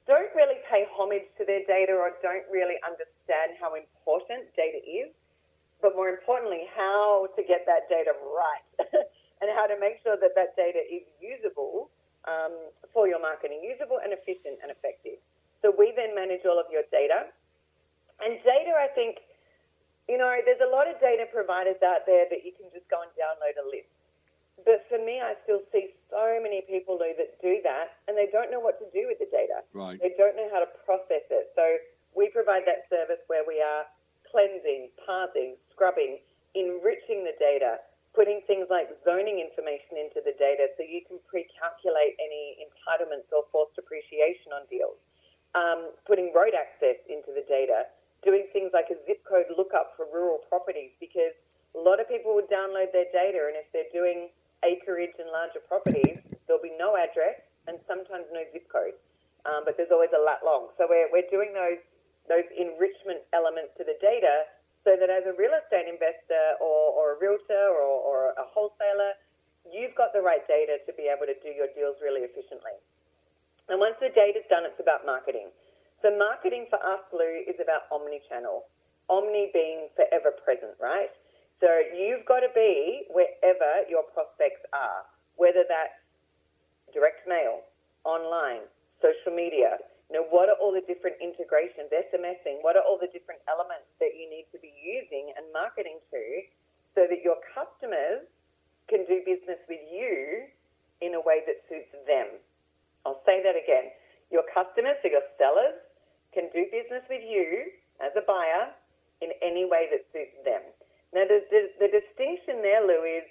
[0.08, 5.12] don't really pay homage to their data or don't really understand how important data is,
[5.84, 8.66] but more importantly, how to get that data right
[9.44, 11.92] and how to make sure that that data is usable
[12.24, 12.56] um,
[12.96, 15.20] for your marketing, usable and efficient and effective.
[15.62, 17.28] So we then manage all of your data.
[18.24, 19.20] And data, I think,
[20.08, 23.04] you know, there's a lot of data providers out there that you can just go
[23.04, 23.97] and download a list.
[24.68, 28.28] But for me, I still see so many people though that do that, and they
[28.28, 29.64] don't know what to do with the data.
[29.72, 29.96] Right.
[29.96, 31.56] They don't know how to process it.
[31.56, 31.64] So
[32.12, 33.88] we provide that service where we are
[34.28, 36.20] cleansing, parsing, scrubbing,
[36.52, 37.80] enriching the data,
[38.12, 43.48] putting things like zoning information into the data so you can pre-calculate any entitlements or
[43.56, 45.00] forced appreciation on deals.
[45.56, 47.88] Um, putting road access into the data,
[48.20, 51.32] doing things like a zip code lookup for rural properties because
[51.72, 54.28] a lot of people would download their data and if they're doing
[54.66, 58.96] acreage and larger properties, there'll be no address and sometimes no zip code,
[59.46, 60.72] um, but there's always a lat long.
[60.78, 61.82] So we're, we're doing those
[62.28, 64.44] those enrichment elements to the data
[64.84, 69.16] so that as a real estate investor or, or a realtor or, or a wholesaler,
[69.68, 72.76] you've got the right data to be able to do your deals really efficiently.
[73.68, 75.52] And once the data's done, it's about marketing.
[76.04, 78.64] So marketing for us, Lou, is about omni-channel.
[79.12, 81.12] Omni being forever present, right?
[81.58, 85.02] So you've got to be wherever your prospects are,
[85.42, 85.98] whether that's
[86.94, 87.66] direct mail,
[88.06, 88.70] online,
[89.02, 89.82] social media.
[90.08, 92.62] You know, what are all the different integrations, SMSing?
[92.62, 96.24] What are all the different elements that you need to be using and marketing to
[96.96, 98.24] so that your customers
[98.88, 100.48] can do business with you
[101.02, 102.38] in a way that suits them?
[103.04, 103.92] I'll say that again.
[104.30, 105.76] Your customers, so your sellers,
[106.38, 108.72] can do business with you as a buyer
[109.26, 110.62] in any way that suits them.
[111.16, 113.26] Now, the, the, the distinction there, Lou, is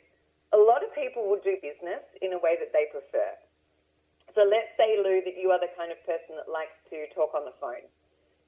[0.55, 3.31] a lot of people will do business in a way that they prefer.
[4.33, 7.33] So let's say, Lou, that you are the kind of person that likes to talk
[7.33, 7.85] on the phone.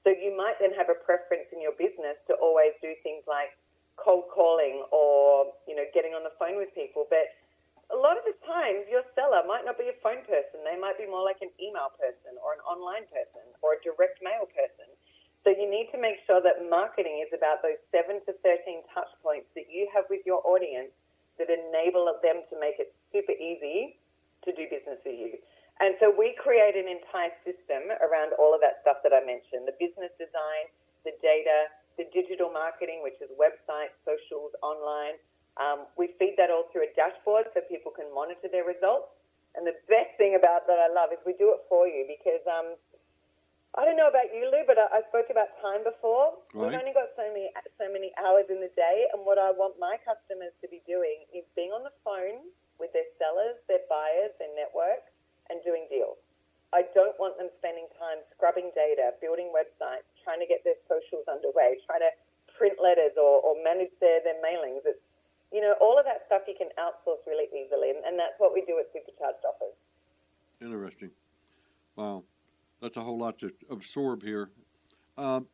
[0.04, 3.56] So you might then have a preference in your business to always do things like
[3.96, 7.08] cold calling or, you know, getting on the phone with people.
[7.10, 7.34] But
[7.88, 10.60] a lot of the times your seller might not be a phone person.
[10.62, 14.20] They might be more like an email person or an online person or a direct
[14.20, 14.92] mail person.
[15.46, 19.10] So you need to make sure that marketing is about those seven to 13 touch
[19.22, 20.92] points that you have with your audience
[21.38, 23.96] that enable them to make it super easy
[24.44, 25.38] to do business with you.
[25.78, 29.70] And so we create an entire system around all of that stuff that I mentioned,
[29.70, 30.66] the business design,
[31.06, 35.14] the data, the digital marketing, which is websites, socials, online.
[35.58, 39.14] Um, we feed that all through a dashboard so people can monitor their results.
[39.54, 42.42] And the best thing about that I love is we do it for you because
[42.46, 42.74] um,
[43.78, 46.34] I don't know about you, Lou, but I, I spoke about time before.
[46.50, 46.74] Right.
[46.74, 47.46] We've only got so many
[47.78, 51.22] so many hours in the day, and what I want my customers to be doing
[51.30, 52.50] is being on the phone
[52.82, 55.06] with their sellers, their buyers, their network,
[55.46, 56.18] and doing deals.
[56.74, 61.30] I don't want them spending time scrubbing data, building websites, trying to get their socials
[61.30, 62.12] underway, trying to
[62.58, 64.82] print letters or, or manage their, their mailings.
[64.84, 65.00] It's,
[65.54, 68.52] you know, all of that stuff you can outsource really easily, and, and that's what
[68.52, 69.78] we do at Supercharged Offers.
[70.58, 71.14] Interesting.
[71.94, 72.26] Wow
[72.80, 74.50] that's a whole lot to absorb here.
[75.16, 75.46] Um,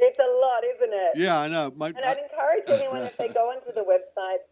[0.00, 1.12] it's a lot, isn't it?
[1.20, 1.72] Yeah, I know.
[1.76, 4.48] My, and I'd encourage anyone if they go onto the website.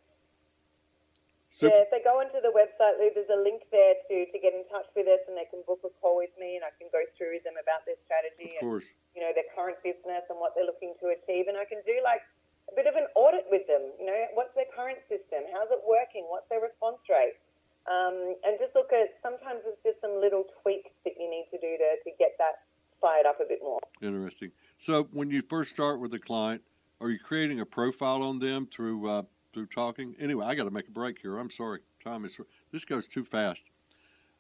[1.49, 1.73] Super.
[1.73, 4.69] Yeah, if they go onto the website, there's a link there to, to get in
[4.69, 7.01] touch with us, and they can book a call with me, and I can go
[7.17, 8.85] through with them about their strategy of and
[9.17, 11.97] you know their current business and what they're looking to achieve, and I can do
[12.05, 12.21] like
[12.69, 13.81] a bit of an audit with them.
[13.97, 15.49] You know, what's their current system?
[15.49, 16.29] How's it working?
[16.29, 17.41] What's their response rate?
[17.89, 21.59] Um, and just look at sometimes it's just some little tweaks that you need to
[21.59, 22.69] do to, to get that
[23.01, 23.81] fired up a bit more.
[24.03, 24.53] Interesting.
[24.77, 26.63] So when you first start with a client,
[27.01, 29.23] are you creating a profile on them through uh,
[29.55, 30.15] through talking?
[30.21, 31.39] Anyway, I got to make a break here.
[31.39, 32.39] I'm sorry, time is
[32.73, 33.71] this goes too fast.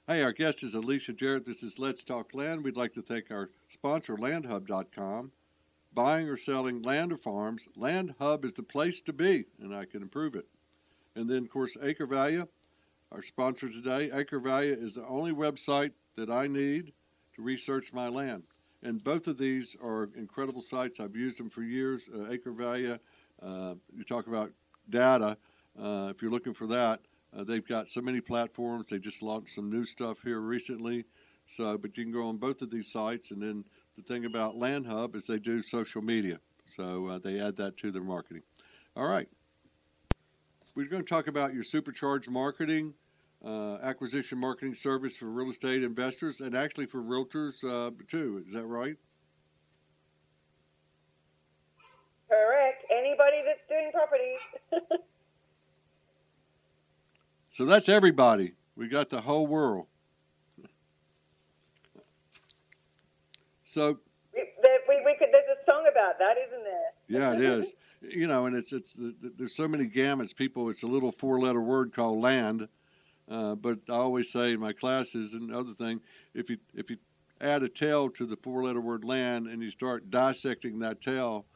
[0.06, 1.44] Hey, our guest is Alicia Jarrett.
[1.44, 2.64] This is Let's Talk Land.
[2.64, 5.32] We'd like to thank our sponsor, LandHub.com.
[5.94, 10.02] Buying or selling land or farms, LandHub is the place to be, and I can
[10.02, 10.46] improve it.
[11.14, 12.46] And then, of course, Acre Value
[13.12, 16.92] our sponsor today, Acre is the only website that I need
[17.34, 18.42] to research my land.
[18.82, 21.00] And both of these are incredible sites.
[21.00, 22.08] I've used them for years.
[22.14, 22.36] Uh,
[23.40, 24.52] uh, you talk about
[24.90, 25.36] data.
[25.80, 27.00] Uh, if you're looking for that,
[27.36, 28.90] uh, they've got so many platforms.
[28.90, 31.04] They just launched some new stuff here recently.
[31.46, 33.64] So, but you can go on both of these sites, and then
[33.96, 37.78] the thing about Land Hub is they do social media, so uh, they add that
[37.78, 38.42] to their marketing.
[38.94, 39.26] All right,
[40.78, 42.94] we're going to talk about your supercharged marketing,
[43.44, 48.44] uh, acquisition marketing service for real estate investors, and actually for realtors uh, too.
[48.46, 48.94] Is that right?
[52.30, 52.84] Correct.
[52.96, 55.02] Anybody that's doing property.
[57.48, 58.52] so that's everybody.
[58.76, 59.86] We got the whole world.
[63.64, 63.98] So
[64.32, 64.44] we,
[64.88, 67.20] we, we could, there's a song about that, isn't there?
[67.20, 67.74] Yeah, it is.
[68.02, 70.34] You know, and it's it's there's so many gamuts.
[70.34, 72.68] People, it's a little four-letter word called land.
[73.28, 76.00] Uh, but I always say in my classes and other thing,
[76.34, 76.96] if you if you
[77.40, 81.46] add a tail to the four-letter word land and you start dissecting that tail,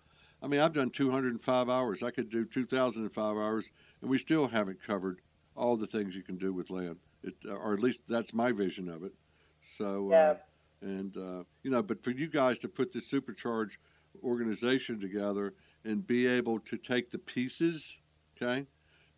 [0.43, 2.03] I mean, I've done 205 hours.
[2.03, 5.21] I could do 2,005 hours, and we still haven't covered
[5.57, 6.97] all the things you can do with land.
[7.23, 9.13] It, or at least that's my vision of it.
[9.61, 10.09] So.
[10.09, 10.31] Uh, yeah.
[10.31, 10.37] Uh,
[10.83, 13.77] and uh, you know, but for you guys to put this supercharge
[14.23, 18.01] organization together and be able to take the pieces,
[18.37, 18.67] okay,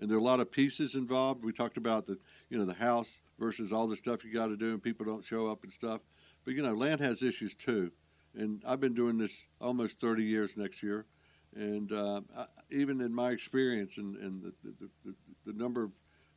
[0.00, 1.44] and there are a lot of pieces involved.
[1.44, 4.56] We talked about the you know the house versus all the stuff you got to
[4.56, 6.00] do, and people don't show up and stuff.
[6.44, 7.92] But you know, land has issues too,
[8.34, 11.06] and I've been doing this almost 30 years next year,
[11.54, 15.14] and uh, I, even in my experience and, and the, the, the,
[15.46, 15.90] the number of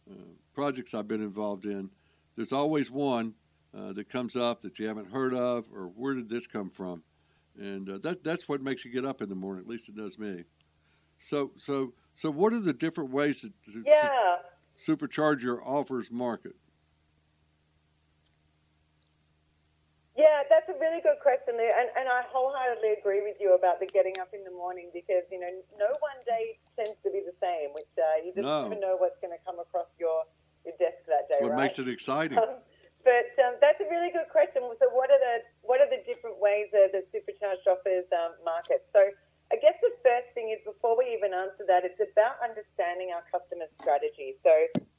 [0.10, 0.14] uh,
[0.54, 1.90] projects I've been involved in,
[2.36, 3.34] there's always one
[3.76, 7.04] uh, that comes up that you haven't heard of, or where did this come from?
[7.58, 9.64] And uh, that, that's what makes you get up in the morning.
[9.64, 10.44] At least it does me.
[11.18, 14.10] So, so, so, what are the different ways to, to yeah.
[14.76, 16.54] su- supercharge your offers market?
[20.18, 23.86] Yeah, that's a really good question, and, and I wholeheartedly agree with you about the
[23.86, 27.38] getting up in the morning because you know no one day tends to be the
[27.38, 28.66] same, which uh, you just no.
[28.66, 30.26] never know what's going to come across your
[30.66, 31.38] your desk that day.
[31.46, 31.70] What right?
[31.70, 32.38] makes it exciting?
[32.42, 32.66] Um,
[33.06, 34.66] but um, that's a really good question.
[34.82, 38.88] So, what are the what are the different ways that the supercharged offers um, market?
[38.96, 39.04] So,
[39.48, 43.24] I guess the first thing is before we even answer that, it's about understanding our
[43.32, 44.40] customer strategy.
[44.44, 44.52] So,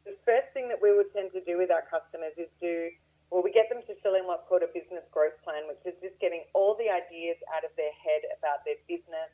[0.05, 2.93] the first thing that we would tend to do with our customers is do
[3.29, 5.93] well, we get them to fill in what's called a business growth plan, which is
[6.01, 9.29] just getting all the ideas out of their head about their business,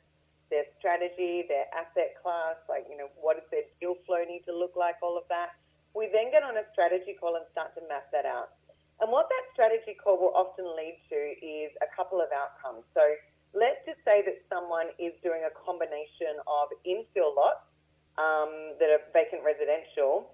[0.51, 4.51] their strategy, their asset class, like, you know, what does their deal flow need to
[4.51, 5.55] look like, all of that.
[5.95, 8.59] We then get on a strategy call and start to map that out.
[8.99, 12.87] And what that strategy call will often lead to is a couple of outcomes.
[12.95, 13.03] So
[13.51, 17.63] let's just say that someone is doing a combination of infill lots
[18.15, 20.31] um, that are vacant residential,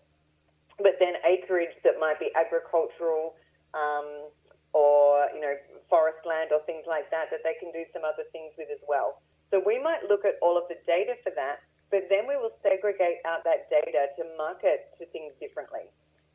[0.77, 3.33] but then acreage that might be agricultural
[3.73, 4.29] um,
[4.77, 5.57] or you know
[5.89, 8.81] forest land or things like that that they can do some other things with as
[8.85, 9.25] well.
[9.49, 12.55] So we might look at all of the data for that, but then we will
[12.63, 15.89] segregate out that data to market to things differently.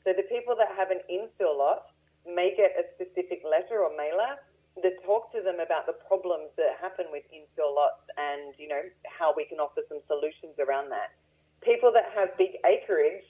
[0.05, 1.95] So the people that have an infill lot
[2.27, 4.37] may get a specific letter or mailer
[4.83, 8.85] that talk to them about the problems that happen with infill lots and, you know,
[9.09, 11.17] how we can offer some solutions around that.
[11.65, 13.25] People that have big acreage,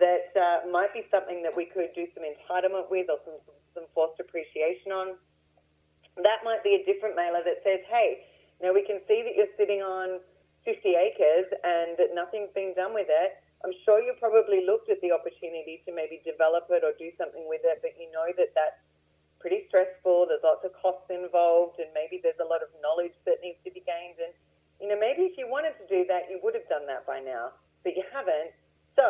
[0.00, 3.38] that uh, might be something that we could do some entitlement with or some,
[3.74, 5.14] some forced appreciation on.
[6.16, 8.24] That might be a different mailer that says, hey,
[8.58, 10.18] you know, we can see that you're sitting on
[10.64, 13.38] 50 acres and that nothing's being done with it.
[13.64, 17.46] I'm sure you probably looked at the opportunity to maybe develop it or do something
[17.48, 18.82] with it, but you know that that's
[19.40, 20.28] pretty stressful.
[20.28, 23.72] There's lots of costs involved, and maybe there's a lot of knowledge that needs to
[23.72, 24.20] be gained.
[24.20, 24.32] And
[24.80, 27.20] you know, maybe if you wanted to do that, you would have done that by
[27.20, 28.52] now, but you haven't.
[28.94, 29.08] So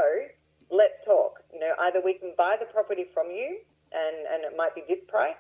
[0.71, 1.43] let's talk.
[1.53, 3.61] You know, either we can buy the property from you,
[3.91, 5.39] and and it might be this price,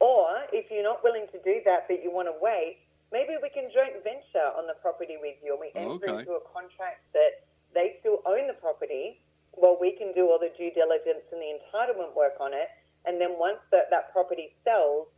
[0.00, 2.80] or if you're not willing to do that, but you want to wait,
[3.12, 6.24] maybe we can joint venture on the property with you, and we enter okay.
[6.24, 9.20] into a contract that they still own the property
[9.52, 12.68] while we can do all the due diligence and the entitlement work on it.
[13.06, 15.08] And then once that, that property sells,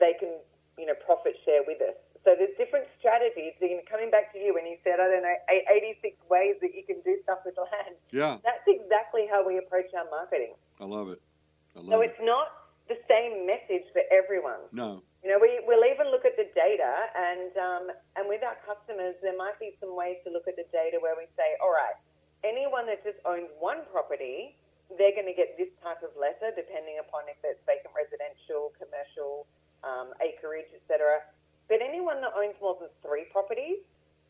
[0.00, 0.40] they can,
[0.78, 1.94] you know, profit share with us.
[2.24, 3.52] So there's different strategies.
[3.60, 6.72] You know, coming back to you when you said, I don't know, 86 ways that
[6.72, 8.00] you can do stuff with land.
[8.10, 8.40] Yeah.
[8.40, 10.56] That's exactly how we approach our marketing.
[10.80, 11.20] I love it.
[11.76, 12.16] I love so it.
[12.16, 14.64] it's not the same message for everyone.
[14.72, 15.04] No.
[15.24, 19.16] You know, we, we'll even look at the data, and um, and with our customers,
[19.24, 21.96] there might be some ways to look at the data where we say, all right,
[22.44, 24.52] anyone that just owns one property,
[24.92, 29.48] they're going to get this type of letter, depending upon if it's vacant residential, commercial,
[29.82, 31.24] um, acreage, etc.
[31.68, 33.80] But anyone that owns more than three properties,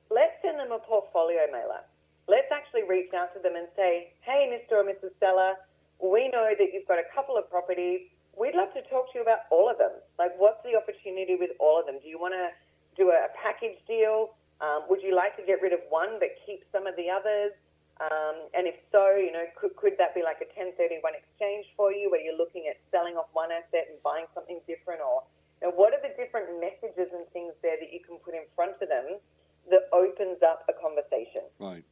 [0.08, 1.82] let's send them a portfolio mailer.
[2.30, 4.80] Let's actually reach out to them and say, hey, Mr.
[4.80, 5.12] or Mrs.
[5.20, 5.60] Seller,
[6.00, 9.22] we know that you've got a couple of properties we'd love to talk to you
[9.22, 9.94] about all of them.
[10.18, 11.98] Like, what's the opportunity with all of them?
[12.02, 12.50] Do you want to
[12.98, 14.34] do a, package deal?
[14.60, 17.52] Um, would you like to get rid of one but keep some of the others?
[18.02, 21.94] Um, and if so, you know, could, could that be like a 1031 exchange for
[21.94, 25.22] you where you're looking at selling off one asset and buying something different, or
[25.62, 28.42] you know, what are the different messages and things there that you can put in
[28.58, 29.22] front of them
[29.70, 31.46] that opens up a conversation?
[31.62, 31.86] Right.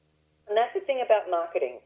[0.50, 1.78] And that's the thing about marketing.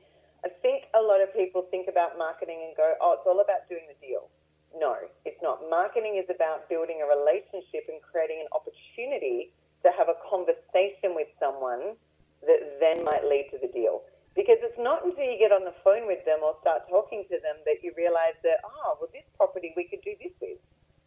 [0.44, 3.68] I think a lot of people think about marketing and go, oh, it's all about
[3.68, 4.32] doing the deal.
[4.72, 4.96] No,
[5.28, 5.60] it's not.
[5.68, 9.52] Marketing is about building a relationship and creating an opportunity
[9.84, 12.00] to have a conversation with someone
[12.46, 14.02] that then might lead to the deal.
[14.34, 17.36] Because it's not until you get on the phone with them or start talking to
[17.40, 20.60] them that you realize that, oh, well, this property we could do this with.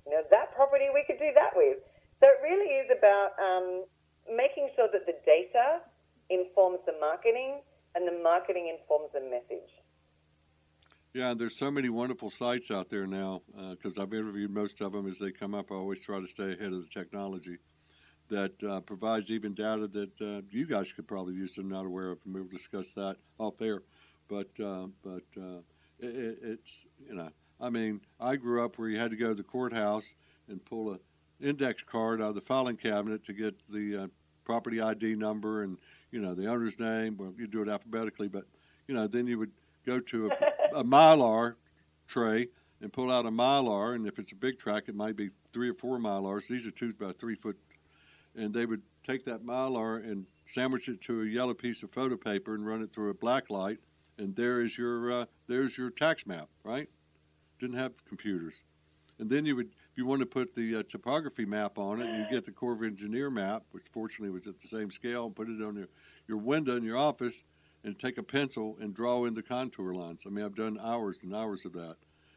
[0.06, 1.78] You know, that property we could do that with.
[2.20, 3.86] So it really is about um,
[4.26, 5.86] making sure that the data
[6.30, 7.62] informs the marketing
[7.94, 9.70] and the marketing informs the message.
[11.14, 14.92] Yeah, there's so many wonderful sites out there now because uh, I've interviewed most of
[14.92, 15.72] them as they come up.
[15.72, 17.58] I always try to stay ahead of the technology
[18.30, 21.58] that uh, provides even data that uh, you guys could probably use.
[21.58, 23.82] I'm not aware of, and we'll discuss that off air.
[24.28, 25.60] But uh, but uh,
[26.00, 29.36] it, it's you know, I mean, I grew up where you had to go to
[29.36, 30.16] the courthouse
[30.48, 31.00] and pull a
[31.42, 34.08] index card out of the filing cabinet to get the uh,
[34.44, 35.78] property ID number and
[36.12, 37.18] you know the owner's name.
[37.18, 38.46] Well, you do it alphabetically, but
[38.88, 39.52] you know then you would
[39.86, 41.56] go to a, a mylar
[42.08, 42.48] tray
[42.82, 45.70] and pull out a mylar, and if it's a big track, it might be three
[45.70, 46.48] or four mylars.
[46.48, 47.58] These are two by three foot
[48.36, 52.18] and they would take that mylar and sandwich it to a yellow piece of photo
[52.18, 53.80] paper and run it through a black light,
[54.18, 56.90] and there is your uh, there's your tax map, right?
[57.60, 58.64] Didn't have computers,
[59.20, 62.18] and then you would if you want to put the uh, topography map on it,
[62.18, 65.36] you get the Corps of Engineer map, which fortunately was at the same scale, and
[65.36, 65.90] put it on your
[66.28, 67.44] your window in your office,
[67.84, 70.26] and take a pencil and draw in the contour lines.
[70.26, 71.96] I mean, I've done hours and hours of that.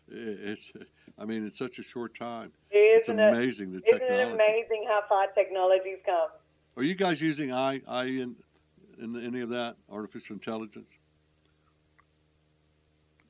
[0.09, 0.73] It's,
[1.19, 2.53] I mean, it's such a short time.
[2.73, 4.15] It's amazing it, the technology.
[4.15, 6.29] Isn't it amazing how far technology's come?
[6.77, 8.37] Are you guys using I, I in,
[8.99, 10.97] in any of that artificial intelligence?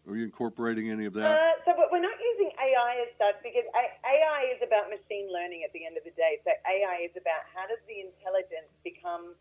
[0.06, 1.30] Are you incorporating any of that?
[1.30, 5.62] Uh, so, but we're not using AI as such because AI is about machine learning
[5.62, 6.42] at the end of the day.
[6.42, 9.38] So, AI is about how does the intelligence become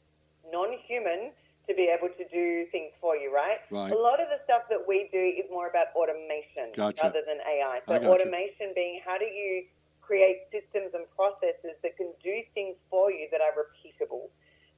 [0.53, 1.33] non-human
[1.65, 3.57] to be able to do things for you, right?
[3.73, 3.89] Right.
[3.89, 7.09] A lot of the stuff that we do is more about automation gotcha.
[7.09, 7.81] rather than AI.
[7.89, 9.65] So automation being how do you
[10.01, 14.29] create systems and processes that can do things for you that are repeatable?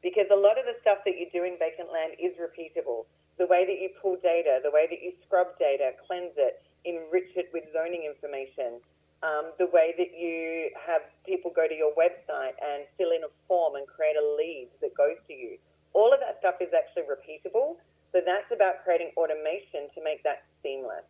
[0.03, 3.07] Because a lot of the stuff that you do in vacant land is repeatable.
[3.39, 7.31] The way that you pull data, the way that you scrub data, cleanse it, enrich
[7.35, 8.83] it with zoning information,
[9.23, 13.31] um, the way that you have people go to your website and fill in a
[13.47, 15.55] form and create a lead that goes to you
[15.93, 17.77] all of that stuff is actually repeatable.
[18.11, 21.05] So that's about creating automation to make that seamless.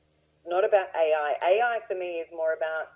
[0.47, 1.39] Not about AI.
[1.39, 2.91] AI for me is more about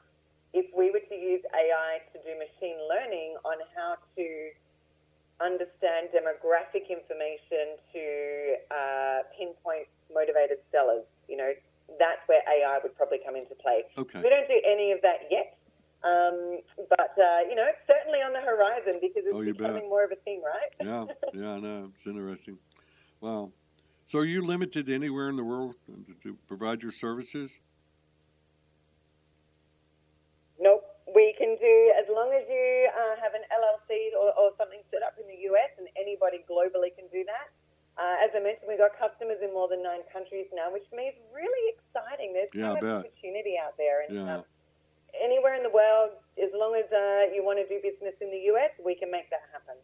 [0.57, 4.25] if we were to use AI to do machine learning on how to
[5.37, 8.03] understand demographic information to
[8.73, 11.53] uh, pinpoint motivated sellers, you know,
[12.01, 13.85] that's where AI would probably come into play.
[14.01, 14.17] Okay.
[14.17, 15.53] We don't do any of that yet.
[16.01, 19.89] Um, but uh, you know, it's certainly on the horizon because it's oh, becoming bet.
[19.89, 20.73] more of a thing, right?
[20.81, 21.89] yeah, yeah, I know.
[21.93, 22.57] It's interesting.
[23.19, 23.51] Wow.
[24.05, 25.75] So, are you limited anywhere in the world
[26.21, 27.59] to provide your services?
[30.59, 30.83] Nope.
[31.13, 34.99] We can do as long as you uh, have an LLC or, or, something set
[34.99, 37.47] up in the US, and anybody globally can do that.
[37.95, 41.15] Uh, as I mentioned, we've got customers in more than nine countries now, which means
[41.31, 42.35] really exciting.
[42.35, 44.35] There's yeah, so much opportunity out there, and yeah.
[44.35, 44.43] um,
[45.15, 48.51] anywhere in the world, as long as uh, you want to do business in the
[48.53, 49.79] US, we can make that happen.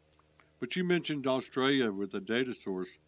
[0.59, 2.99] But you mentioned Australia with a data source,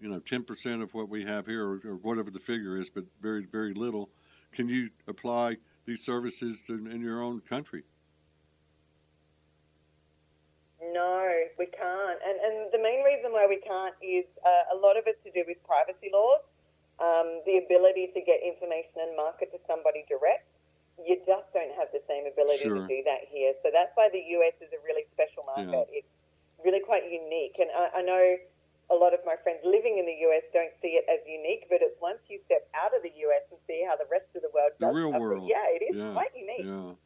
[0.00, 3.04] you know, 10% of what we have here, or, or, whatever the figure is, but
[3.20, 4.10] very, very little.
[4.52, 7.84] Can you apply these services to, in your own country?
[10.80, 11.22] No,
[11.58, 12.18] we can't.
[12.24, 15.30] And, and the main reason why we can't is uh, a lot of it's to
[15.30, 16.42] do with privacy laws,
[16.98, 20.50] um, the ability to get information and market to somebody direct
[21.06, 22.76] you just don't have the same ability sure.
[22.76, 23.56] to do that here.
[23.64, 25.88] So that's why the US is a really special market.
[25.92, 26.00] Yeah.
[26.04, 26.12] It's
[26.64, 27.56] really quite unique.
[27.56, 28.36] And I, I, know
[28.90, 31.78] a lot of my friends living in the US don't see it as unique, but
[31.80, 34.50] it's once you step out of the US and see how the rest of the
[34.52, 35.48] world the does real stuff, world.
[35.48, 36.12] Yeah, it is yeah.
[36.12, 36.66] quite unique.
[36.66, 36.98] Yeah.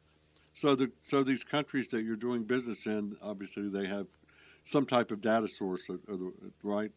[0.54, 4.06] So the so these countries that you're doing business in, obviously they have
[4.62, 6.16] some type of data source, uh, uh,
[6.62, 6.90] right?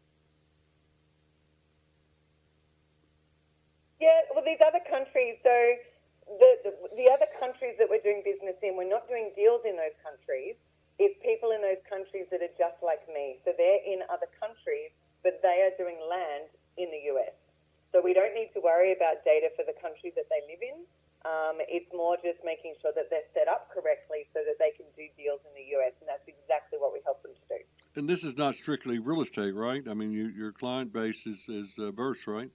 [4.00, 5.56] Yeah, well, these other countries, so
[6.40, 9.76] the, the, the other countries that we're doing business in, we're not doing deals in
[9.76, 10.56] those countries.
[10.98, 13.38] It's people in those countries that are just like me.
[13.46, 14.90] So they're in other countries,
[15.22, 17.38] but they are doing land in the US.
[17.94, 20.78] So we don't need to worry about data for the country that they live in.
[21.26, 24.86] Um, it's more just making sure that they're set up correctly so that they can
[24.94, 27.60] do deals in the US, and that's exactly what we help them to do.
[27.98, 29.82] And this is not strictly real estate, right?
[29.90, 32.52] I mean, you, your client base is, is uh, right?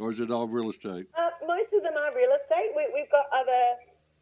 [0.00, 1.12] Or is it all real estate?
[1.12, 2.72] Uh, most of them are real estate.
[2.72, 3.28] We, have got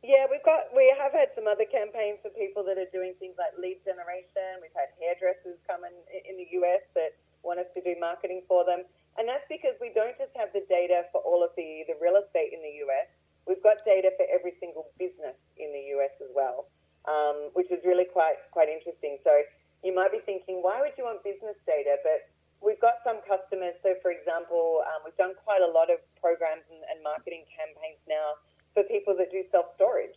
[0.08, 3.36] yeah, we've got we have had some other campaigns for people that are doing things
[3.36, 4.56] like lead generation.
[4.64, 5.92] We've had hairdressers come in
[6.24, 7.12] in the US that
[7.44, 8.88] want us to do marketing for them,
[9.20, 12.16] and that's because we don't just have the data for all of the the real
[12.16, 13.12] estate in the US.
[13.44, 16.72] We've got data for every single business in the US as well,
[17.04, 19.20] um, which is really quite quite interesting.
[19.28, 19.36] So
[19.84, 22.00] you might be thinking, why would you want business data?
[22.00, 22.32] But
[22.64, 23.76] we've got some customers.
[23.84, 28.00] So for example, um, we've done quite a lot of programs and, and marketing campaigns
[28.08, 28.40] now
[28.78, 30.14] for people that do self storage.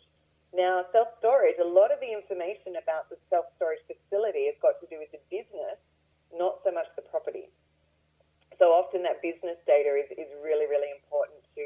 [0.53, 4.77] Now, self storage, a lot of the information about the self storage facility has got
[4.77, 5.81] to do with the business,
[6.37, 7.49] not so much the property.
[8.61, 11.65] So often that business data is, is really, really important to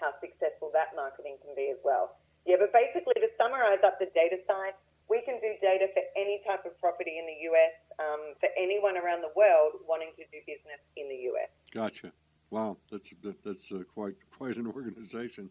[0.00, 2.16] how successful that marketing can be as well.
[2.48, 4.72] Yeah, but basically to summarize up the data side,
[5.12, 8.96] we can do data for any type of property in the US, um, for anyone
[8.96, 11.52] around the world wanting to do business in the US.
[11.76, 12.08] Gotcha.
[12.48, 13.12] Wow, that's
[13.44, 15.50] that's uh, quite quite an organization.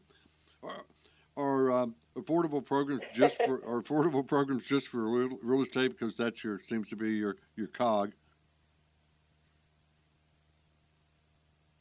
[0.64, 0.86] Are,
[1.38, 6.18] are um, affordable programs just for are affordable programs just for real, real estate because
[6.18, 8.14] that's your seems to be your your cog?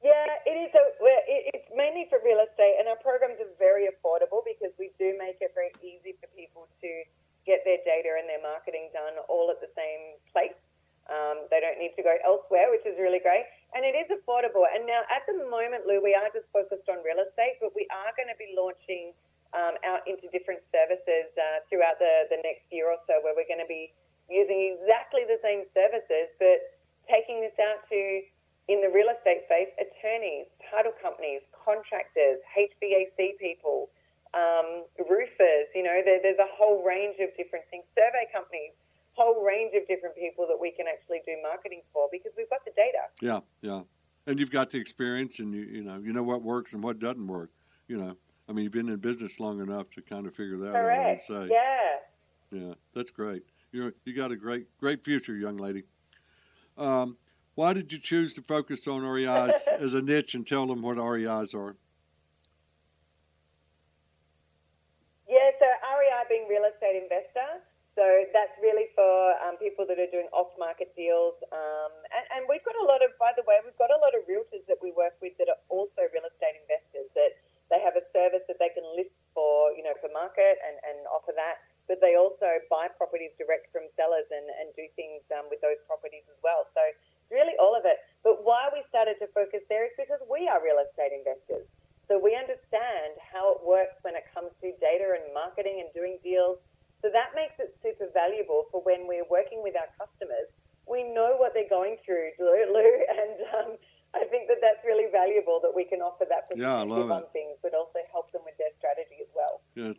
[0.03, 0.73] Yeah, it is.
[0.75, 0.85] A,
[1.59, 5.43] it's mainly for real estate, and our programs are very affordable because we do make
[5.43, 6.91] it very easy for people to
[7.45, 10.57] get their data and their marketing done all at the same place.
[11.09, 13.49] Um, they don't need to go elsewhere, which is really great.
[13.77, 14.65] And it is affordable.
[14.65, 17.85] And now, at the moment, Lou, we are just focused on real estate, but we
[17.93, 19.13] are going to be launching
[19.53, 23.49] um, out into different services uh, throughout the, the next year or so, where we're
[23.49, 23.93] going to be
[24.29, 26.77] using exactly the same services, but
[27.09, 28.25] taking this out to
[28.69, 33.89] in the real estate space, attorneys, title companies, contractors, HVAC people,
[34.37, 38.77] um, roofers, you know, there, there's a whole range of different things, survey companies,
[39.17, 42.61] whole range of different people that we can actually do marketing for because we've got
[42.69, 43.09] the data.
[43.21, 43.83] Yeah, yeah.
[44.39, 47.01] And you've got the experience and you, you know, you know what works and what
[47.01, 47.51] doesn't work,
[47.89, 48.15] you know.
[48.49, 51.23] I mean, you've been in business long enough to kind of figure that Correct.
[51.29, 51.49] out.
[51.49, 51.49] Say.
[51.51, 52.61] Yeah.
[52.69, 53.43] Yeah, that's great.
[53.73, 55.83] You you got a great great future, young lady.
[56.77, 57.17] Um,
[57.57, 60.99] why did you choose to focus on REIs as a niche and tell them what
[60.99, 61.75] REIs are?
[65.29, 67.59] Yeah, so REI being real estate investor.
[67.99, 71.35] So that's really for um, people that are doing off-market deals.
[71.51, 74.15] Um, and, and we've got a lot of, by the way, we've got a lot
[74.15, 77.43] of realtors that we work with that are also real estate investors that
[77.75, 81.11] they have a service that they can list for, you know, for market and, and
[81.11, 81.59] offer that.
[81.91, 85.83] But they also buy properties direct from sellers and, and do things um, with those
[85.91, 86.71] properties as well.
[86.79, 86.83] So
[87.35, 87.99] really all of it.
[88.23, 91.67] But why we started to focus there is because we are real estate investors.
[92.07, 96.23] So we understand how it works when it comes to data and marketing and doing
[96.23, 96.63] deals.
[97.03, 100.51] So that makes it super valuable for when we're working with our customers.
[100.89, 102.91] We know what they're going through, Lou,
[103.23, 103.71] and um,
[104.15, 107.11] I think that that's really valuable that we can offer that perspective yeah, I love
[107.11, 107.31] on it.
[107.33, 109.61] things, but also help them with their strategy as well.
[109.79, 109.95] Yeah,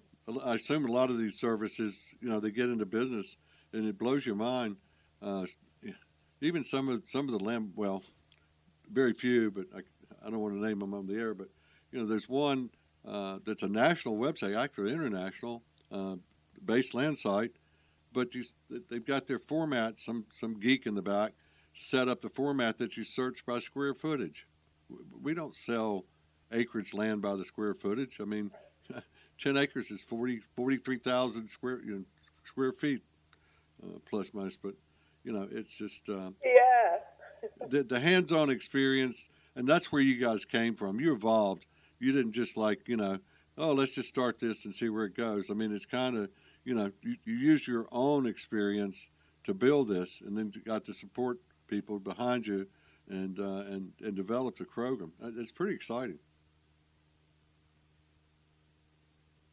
[0.70, 3.38] I assume a lot of these services, you know, they get into business,
[3.74, 4.78] and it blows your mind.
[5.20, 5.46] Uh,
[6.42, 8.04] even some of some of the land, well,
[8.92, 9.80] very few, but I,
[10.26, 11.34] I don't want to name them on the air.
[11.34, 11.48] But
[11.92, 12.70] you know, there's one
[13.08, 16.16] uh, that's a national website, actually international, uh,
[16.64, 17.52] based land site,
[18.14, 18.44] but you,
[18.90, 20.00] they've got their format.
[20.00, 21.34] Some some geek in the back
[21.74, 24.46] set up the format that you search by square footage.
[25.20, 26.06] We don't sell
[26.52, 28.20] acreage land by the square footage.
[28.22, 28.52] I mean,
[29.40, 32.04] 10 acres is 40, 43,000 square you know,
[32.44, 33.02] square feet
[33.84, 34.74] uh, plus minus, but
[35.24, 37.68] you know, it's just uh, yeah.
[37.68, 41.00] the, the hands-on experience, and that's where you guys came from.
[41.00, 41.66] You evolved.
[42.00, 43.20] You didn't just like you know,
[43.58, 45.50] oh, let's just start this and see where it goes.
[45.50, 46.30] I mean, it's kind of
[46.64, 49.10] you know, you, you use your own experience
[49.44, 52.68] to build this, and then got to support people behind you,
[53.10, 55.12] and uh, and and developed a program.
[55.22, 56.20] It's pretty exciting.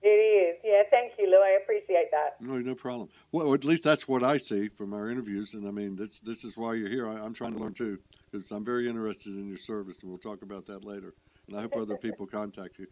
[0.06, 0.86] It is, yeah.
[0.88, 1.42] Thank you, Lou.
[1.42, 2.38] I appreciate that.
[2.38, 3.08] No, no problem.
[3.32, 6.44] Well, at least that's what I see from our interviews, and I mean, this this
[6.46, 7.10] is why you're here.
[7.10, 7.98] I, am trying to learn too,
[8.30, 11.18] because I'm very interested in your service, and we'll talk about that later.
[11.50, 12.86] And I hope other people contact you.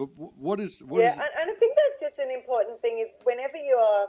[0.00, 3.04] But what is what yeah, is, and, and I think that's just an important thing
[3.04, 4.08] is whenever you are.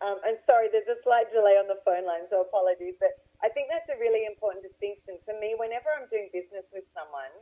[0.00, 2.94] Um, and sorry, there's a slight delay on the phone line, so apologies.
[3.02, 5.58] But I think that's a really important distinction for me.
[5.58, 7.34] Whenever I'm doing business with someone,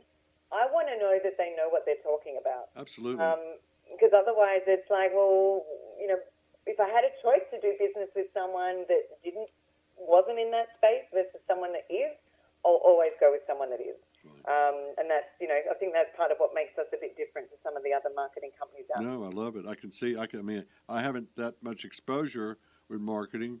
[0.49, 2.73] I want to know that they know what they're talking about.
[2.75, 3.21] Absolutely.
[3.21, 3.61] Um,
[3.91, 5.65] because otherwise it's like, well,
[5.99, 6.19] you know,
[6.65, 9.49] if I had a choice to do business with someone that didn't
[9.97, 12.15] wasn't in that space versus someone that is,
[12.63, 13.99] I'll always go with someone that is.
[14.47, 17.15] Um, and that's, you know, I think that's part of what makes us a bit
[17.15, 19.65] different to some of the other marketing companies out No, I love it.
[19.67, 20.17] I can see.
[20.17, 20.39] I can.
[20.39, 22.57] I mean, I haven't that much exposure
[22.89, 23.59] with marketing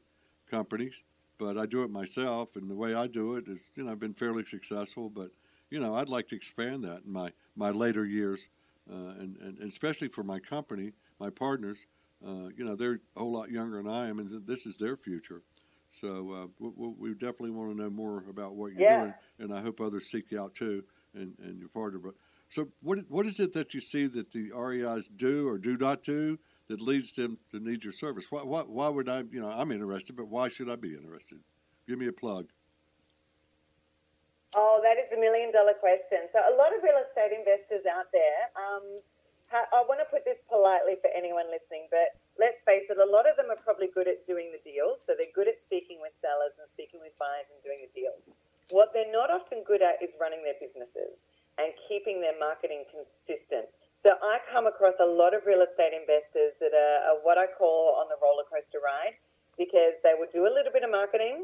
[0.49, 1.03] companies,
[1.37, 3.99] but I do it myself, and the way I do it is, you know, I've
[3.99, 5.09] been fairly successful.
[5.09, 5.31] But
[5.69, 8.49] you know, I'd like to expand that in my my later years,
[8.93, 11.85] and, and especially for my company, my partners.
[12.25, 14.97] Uh, you know, they're a whole lot younger than I am, and this is their
[14.97, 15.41] future.
[15.89, 18.99] So uh, we, we, definitely want to know more about what you're yeah.
[18.99, 20.83] doing, and I hope others seek you out too,
[21.15, 21.97] and, and your partner.
[21.97, 22.13] But
[22.49, 26.03] So, what what is it that you see that the REIs do or do not
[26.03, 26.37] do
[26.67, 28.31] that leads them to need your service?
[28.31, 29.23] Why, why, why would I?
[29.31, 31.39] You know, I'm interested, but why should I be interested?
[31.87, 32.47] Give me a plug.
[34.55, 36.31] Oh, that is million dollar question.
[36.31, 38.97] So, a lot of real estate investors out there, um,
[39.49, 43.25] I want to put this politely for anyone listening, but let's face it, a lot
[43.25, 45.01] of them are probably good at doing the deals.
[45.05, 48.21] So, they're good at speaking with sellers and speaking with buyers and doing the deals.
[48.71, 51.17] What they're not often good at is running their businesses
[51.57, 53.67] and keeping their marketing consistent.
[54.01, 57.51] So, I come across a lot of real estate investors that are, are what I
[57.51, 59.19] call on the roller coaster ride
[59.59, 61.43] because they will do a little bit of marketing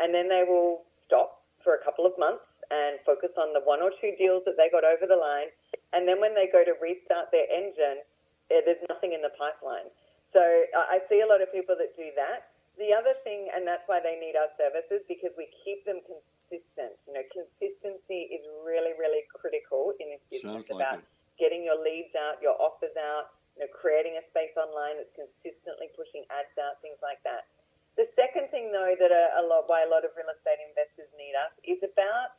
[0.00, 3.82] and then they will stop for a couple of months and focus on the one
[3.82, 5.50] or two deals that they got over the line.
[5.92, 8.06] And then when they go to restart their engine,
[8.50, 9.90] eh, there's nothing in the pipeline.
[10.30, 12.54] So I see a lot of people that do that.
[12.78, 16.94] The other thing, and that's why they need our services, because we keep them consistent.
[17.10, 21.06] You know, consistency is really, really critical in this business Sounds about it.
[21.34, 25.90] getting your leads out, your offers out, you know, creating a space online that's consistently
[25.98, 27.50] pushing ads out, things like that.
[27.98, 31.10] The second thing, though, that a, a lot why a lot of real estate investors
[31.18, 32.38] need us is about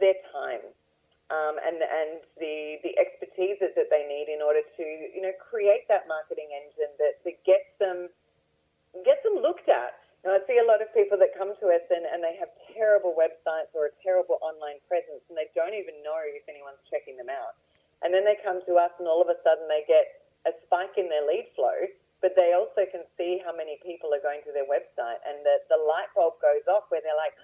[0.00, 0.64] their time
[1.32, 5.32] um, and and the the expertise that, that they need in order to you know
[5.40, 8.12] create that marketing engine that, that gets them
[9.00, 9.96] gets them looked at.
[10.22, 12.46] Now, I see a lot of people that come to us and, and they have
[12.70, 17.18] terrible websites or a terrible online presence and they don't even know if anyone's checking
[17.18, 17.58] them out.
[18.06, 20.94] And then they come to us and all of a sudden they get a spike
[20.94, 21.74] in their lead flow,
[22.22, 25.58] but they also can see how many people are going to their website and the,
[25.66, 27.34] the light bulb goes off where they're like,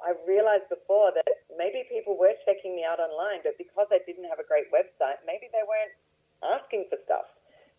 [0.00, 4.24] I realized before that maybe people were checking me out online, but because I didn't
[4.28, 5.92] have a great website, maybe they weren't
[6.40, 7.28] asking for stuff.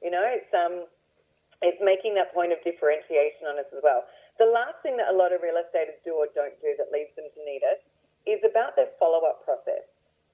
[0.02, 0.86] You know, it's um,
[1.62, 4.06] it's making that point of differentiation on us as well.
[4.42, 7.14] The last thing that a lot of real estaters do or don't do that leads
[7.14, 7.78] them to need us
[8.26, 9.86] is about their follow-up process.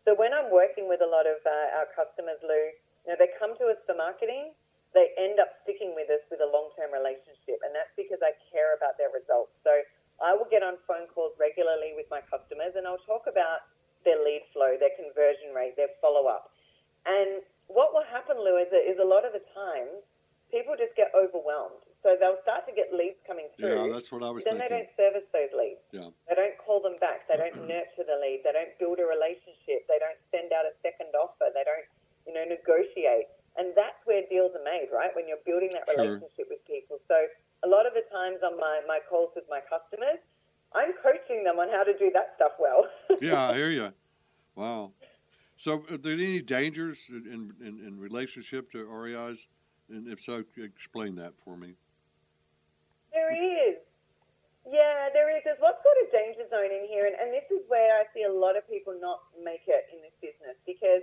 [0.08, 2.72] So when I'm working with a lot of uh, our customers, Lou,
[3.04, 4.56] you know, they come to us for marketing,
[4.96, 8.72] they end up sticking with us with a long-term relationship, and that's because I care
[8.72, 9.52] about their results.
[9.68, 9.84] So
[10.24, 13.68] I will get on phone calls regularly with my customers, and I'll talk about
[14.08, 16.56] their lead flow, their conversion rate, their follow-up.
[17.04, 20.08] And what will happen, Lou, is, is a lot of the times
[20.52, 21.84] people just get overwhelmed.
[22.04, 23.88] So they'll start to get leads coming through.
[23.88, 25.80] Yeah, that's what I was then they don't service those leads.
[25.96, 26.12] Yeah.
[26.28, 27.24] They don't call them back.
[27.32, 28.44] They don't nurture the lead.
[28.44, 29.88] They don't build a relationship.
[29.88, 31.48] They don't send out a second offer.
[31.56, 31.88] They don't,
[32.28, 33.32] you know, negotiate.
[33.56, 35.10] And that's where deals are made, right?
[35.16, 36.04] When you're building that Sure.
[36.04, 37.00] relationship with people.
[37.08, 37.18] So
[37.64, 40.20] a lot of the times on my, my calls with my customers,
[40.76, 42.86] I'm coaching them on how to do that stuff well.
[43.22, 43.90] Yeah, I hear you.
[44.56, 44.92] Wow.
[45.56, 49.48] So, uh, are there any dangers in, in, in relationship to REIs?
[49.90, 51.74] And if so, explain that for me.
[53.12, 53.82] There is.
[54.70, 55.42] Yeah, there is.
[55.48, 58.28] There's what sort of danger zone in here, and, and this is where I see
[58.28, 61.02] a lot of people not make it in this business because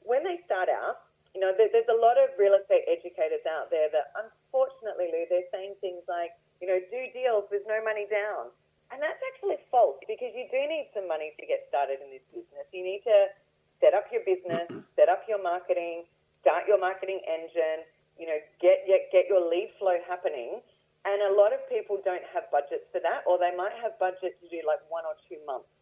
[0.00, 3.68] when they start out, you know, there, there's a lot of real estate educators out
[3.70, 8.08] there that unfortunately, Lou, they're saying things like, you know, do deals with no money
[8.08, 8.52] down.
[8.92, 12.24] And that's actually false because you do need some money to get started in this
[12.28, 12.68] business.
[12.76, 13.32] You need to
[13.80, 16.04] set up your business, set up your marketing,
[16.44, 17.88] start your marketing engine,
[18.20, 20.60] you know, get, get, get your lead flow happening.
[21.08, 24.36] And a lot of people don't have budgets for that, or they might have budget
[24.38, 25.72] to do like one or two months.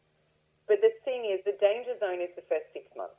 [0.71, 3.19] But the thing is, the danger zone is the first six months.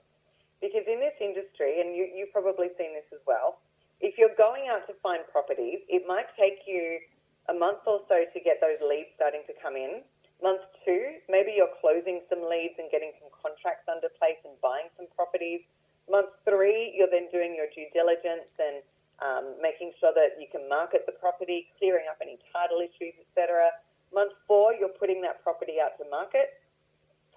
[0.64, 3.60] Because in this industry, and you, you've probably seen this as well,
[4.00, 7.02] if you're going out to find properties, it might take you
[7.50, 10.06] a month or so to get those leads starting to come in.
[10.42, 14.90] Month two, maybe you're closing some leads and getting some contracts under place and buying
[14.98, 15.62] some properties.
[16.10, 16.34] Month
[17.30, 18.82] three, doing your due diligence and
[19.22, 23.70] um, making sure that you can market the property, clearing up any title issues, etc.
[24.14, 26.58] Month four, you're putting that property out to market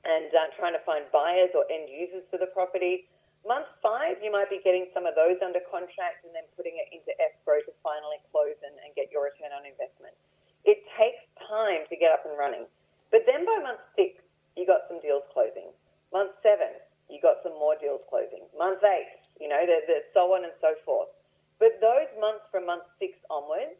[0.05, 3.09] and uh, trying to find buyers or end users for the property.
[3.45, 6.89] Month five, you might be getting some of those under contract and then putting it
[6.89, 10.17] into escrow to finally close and, and get your return on investment.
[10.65, 12.65] It takes time to get up and running.
[13.13, 14.25] But then by month six,
[14.57, 15.69] you got some deals closing.
[16.09, 16.73] Month seven,
[17.13, 18.49] you got some more deals closing.
[18.57, 21.13] Month eight, you know, the, the so on and so forth.
[21.61, 23.77] But those months from month six onwards,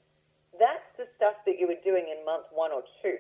[0.61, 3.19] that's the stuff that you were doing in month one or two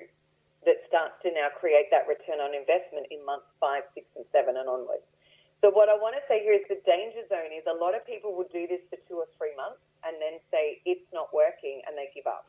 [0.64, 4.56] that starts to now create that return on investment in months five, six, and seven
[4.56, 5.04] and onwards.
[5.60, 8.04] So what I want to say here is the danger zone is a lot of
[8.04, 11.80] people will do this for two or three months and then say it's not working
[11.88, 12.48] and they give up.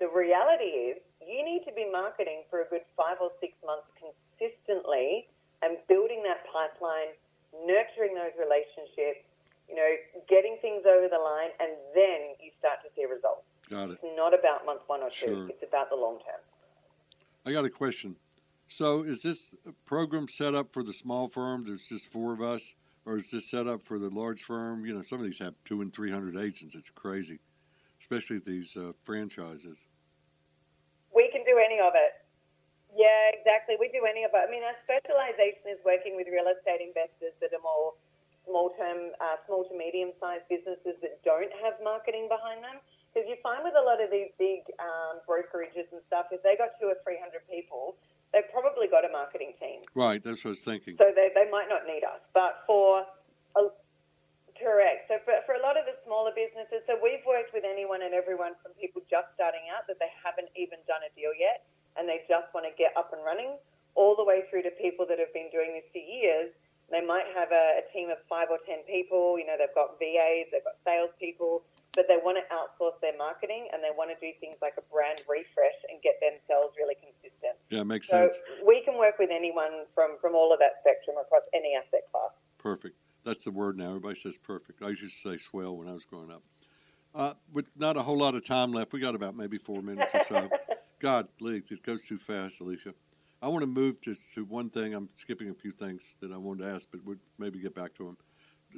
[0.00, 3.88] The reality is you need to be marketing for a good five or six months
[3.96, 5.28] consistently
[5.60, 7.12] and building that pipeline,
[7.52, 9.24] nurturing those relationships,
[9.68, 9.92] you know,
[10.28, 13.46] getting things over the line, and then you start to see results.
[13.68, 14.00] Got it.
[14.02, 15.46] It's not about month one or two.
[15.46, 15.48] Sure.
[15.48, 16.42] It's about the long term.
[17.46, 18.14] I got a question.
[18.68, 19.54] So, is this
[19.86, 21.64] program set up for the small firm?
[21.64, 22.76] There's just four of us,
[23.06, 24.84] or is this set up for the large firm?
[24.84, 26.76] You know, some of these have two and three hundred agents.
[26.76, 27.40] It's crazy,
[27.98, 29.88] especially these uh, franchises.
[31.08, 32.20] We can do any of it.
[32.92, 33.80] Yeah, exactly.
[33.80, 34.42] We do any of it.
[34.44, 37.96] I mean, our specialization is working with real estate investors that are more
[38.44, 42.76] small term, uh, small to medium sized businesses that don't have marketing behind them.
[43.10, 46.54] Because you find with a lot of these big um, brokerages and stuff, if they
[46.54, 47.98] got two or three hundred people,
[48.32, 49.82] they've probably got a marketing team.
[50.10, 50.98] Right, that's what I was thinking.
[50.98, 52.18] So they, they might not need us.
[52.34, 53.06] But for
[53.54, 53.62] a,
[54.58, 55.06] correct.
[55.06, 58.10] So for, for a lot of the smaller businesses, so we've worked with anyone and
[58.10, 61.62] everyone from people just starting out that they haven't even done a deal yet
[61.94, 63.54] and they just want to get up and running,
[63.94, 66.50] all the way through to people that have been doing this for years.
[66.90, 69.38] They might have a, a team of five or ten people.
[69.38, 71.62] You know, they've got VAs, they've got salespeople,
[71.94, 74.82] but they want to outsource their marketing and they want to do things like a
[74.90, 77.58] brand refresh and get themselves really consistent.
[77.70, 78.38] Yeah, makes So sense.
[78.66, 79.86] we can work with anyone
[80.40, 82.30] all of that spectrum across any asset class.
[82.58, 82.96] Perfect.
[83.24, 83.88] That's the word now.
[83.88, 84.82] Everybody says perfect.
[84.82, 86.42] I used to say swell when I was growing up.
[87.14, 90.14] Uh, with not a whole lot of time left, we got about maybe four minutes
[90.14, 90.50] or so.
[91.00, 92.94] God, Lee, it goes too fast, Alicia.
[93.42, 94.94] I want to move to, to one thing.
[94.94, 97.94] I'm skipping a few things that I wanted to ask, but we'll maybe get back
[97.94, 98.16] to them.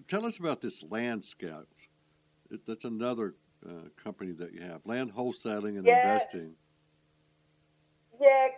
[0.08, 1.88] Tell us about this Land Scouts.
[2.50, 3.34] It, that's another
[3.68, 5.94] uh, company that you have, land wholesaling and Yeah.
[5.96, 6.54] investing.
[8.20, 8.48] Yeah.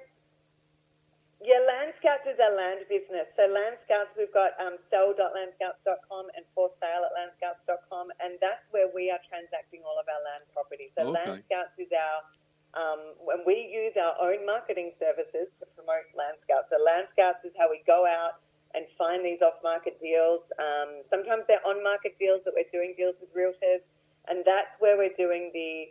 [1.43, 3.24] Yeah, Land Scouts is our land business.
[3.37, 9.11] So landscouts, we've got um, sell.landscouts.com and for sale at landscouts.com, and that's where we
[9.11, 10.91] are transacting all of our land properties.
[10.95, 11.19] So Okay.
[11.19, 12.17] Land Scouts is our,
[12.79, 16.71] um, when we use our own marketing services to promote Land Scouts.
[16.71, 18.39] So Land Scouts is how we go out
[18.75, 20.43] and find these off-market deals.
[20.59, 23.83] Um, sometimes they're on-market deals that we're doing deals with realtors,
[24.31, 25.91] and that's where we're doing the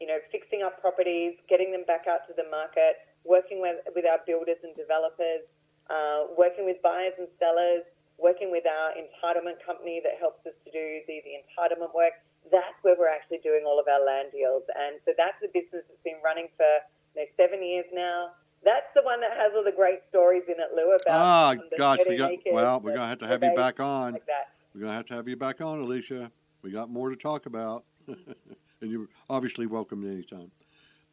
[0.00, 4.08] you know, fixing up properties, getting them back out to the market, working with, with
[4.08, 5.44] our builders and developers,
[5.92, 7.84] uh, working with buyers and sellers,
[8.16, 12.16] working with our entitlement company that helps us to do the, the entitlement work.
[12.48, 14.64] That's where we're actually doing all of our land deals.
[14.72, 16.64] And so that's a business that's been running for
[17.12, 18.32] you know, seven years now.
[18.64, 21.68] That's the one that has all the great stories in it, Lou, about Ah, um,
[21.68, 22.30] the gosh, we 30 got.
[22.40, 24.16] acres, Well, we're the- gonna have to the have you bays, back on.
[24.16, 24.48] Like that.
[24.72, 26.30] We're gonna have to have you back on, Alicia.
[26.60, 30.52] We got more to talk about, and you're obviously welcome anytime.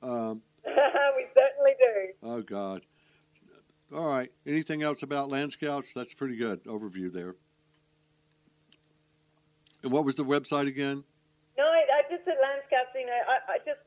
[0.03, 2.27] Um, we certainly do.
[2.27, 2.83] oh God!
[3.95, 4.29] All right.
[4.45, 5.93] Anything else about Land Scouts?
[5.93, 7.35] That's pretty good overview there.
[9.83, 11.05] And what was the website again?
[11.57, 13.79] No, I, I just at Land Scouts, you know, I, I just,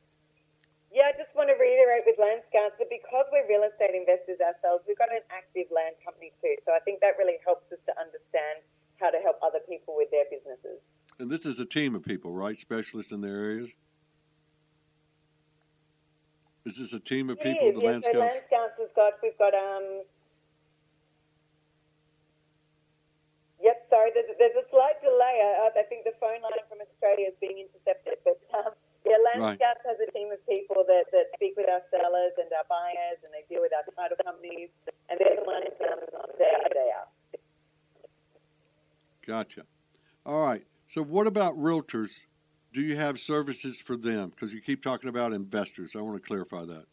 [0.88, 4.40] yeah, I just want to reiterate with Land Scouts that because we're real estate investors
[4.40, 6.56] ourselves, we've got an active land company too.
[6.64, 8.64] So I think that really helps us to understand
[9.00, 10.78] how to help other people with their businesses.
[11.18, 12.58] And this is a team of people, right?
[12.58, 13.74] Specialists in their areas.
[16.64, 17.68] Is this a team of It people?
[17.68, 18.20] is, The yeah, Land so Scouts.
[18.20, 20.04] Land Scouts has got, we've got, um,
[23.60, 25.40] yep, sorry, there's, there's a slight delay.
[25.40, 28.76] I, I think the phone line from Australia is being intercepted, but um,
[29.08, 29.56] yeah, Land Right.
[29.56, 33.20] Scouts has a team of people that, that speak with our sellers and our buyers,
[33.24, 34.68] and they deal with our title companies,
[35.08, 37.08] and they're the ones that are on day in, day out.
[39.26, 39.62] Gotcha.
[40.24, 40.64] All right.
[40.86, 42.26] So, what about realtors?
[42.72, 44.30] Do you have services for them?
[44.30, 45.96] Because you keep talking about investors.
[45.96, 46.86] I want to clarify that.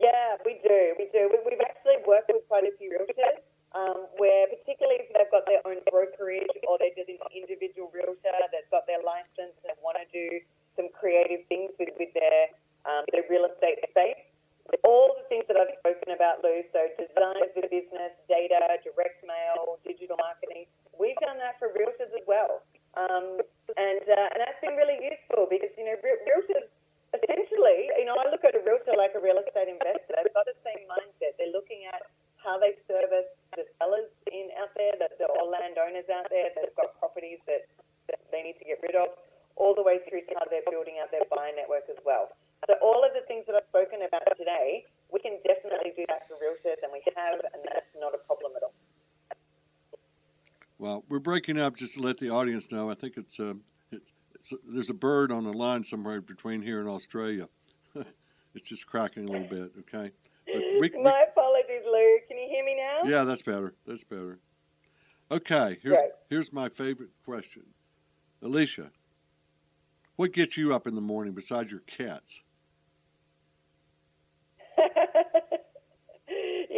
[0.00, 0.94] Yeah, we do.
[0.98, 1.30] We do.
[1.30, 5.44] We, we've actually worked with quite a few realtors um, where, particularly if they've got
[5.46, 10.00] their own brokerage or they're just an individual realtor that's got their license and want
[10.00, 10.42] to do
[10.74, 12.50] some creative things with, with their,
[12.88, 14.25] um, their real estate space.
[14.82, 19.22] All the things that I've spoken about, Lou, so design of the business, data, direct
[19.22, 20.66] mail, digital marketing,
[20.98, 22.62] we've done that for realtors as well.
[22.98, 23.42] Um,
[23.76, 26.66] and, uh, and that's been really useful because, you know, re- realtors
[27.14, 30.18] essentially, you know, I look at a realtor like a real estate investor.
[30.18, 31.38] They've got the same mindset.
[31.38, 32.02] They're looking at
[32.40, 36.94] how they service the sellers in out there, the, the landowners out there that've got
[37.02, 37.66] properties that,
[38.10, 39.14] that they need to get rid of,
[39.56, 42.30] all the way through to how they're building out their buyer network as well.
[42.66, 46.26] So all of the things that I've spoken about today, we can definitely do that
[46.26, 48.74] for realtors, and we have, and that's not a problem at all.
[50.78, 52.90] Well, we're breaking up just to let the audience know.
[52.90, 53.54] I think it's, uh,
[53.90, 57.48] it's, it's there's a bird on the line somewhere between here and Australia.
[58.54, 59.72] it's just cracking a little bit.
[59.80, 60.10] Okay.
[60.46, 62.18] But we, we, My apologies, Lou.
[62.28, 63.08] Can you hear me now?
[63.08, 63.74] yeah, that's better.
[63.86, 64.38] That's better.
[65.30, 65.78] Okay.
[65.82, 66.10] Here's Great.
[66.28, 67.62] here's my favorite question,
[68.42, 68.90] Alicia.
[70.16, 72.42] What gets you up in the morning besides your cats?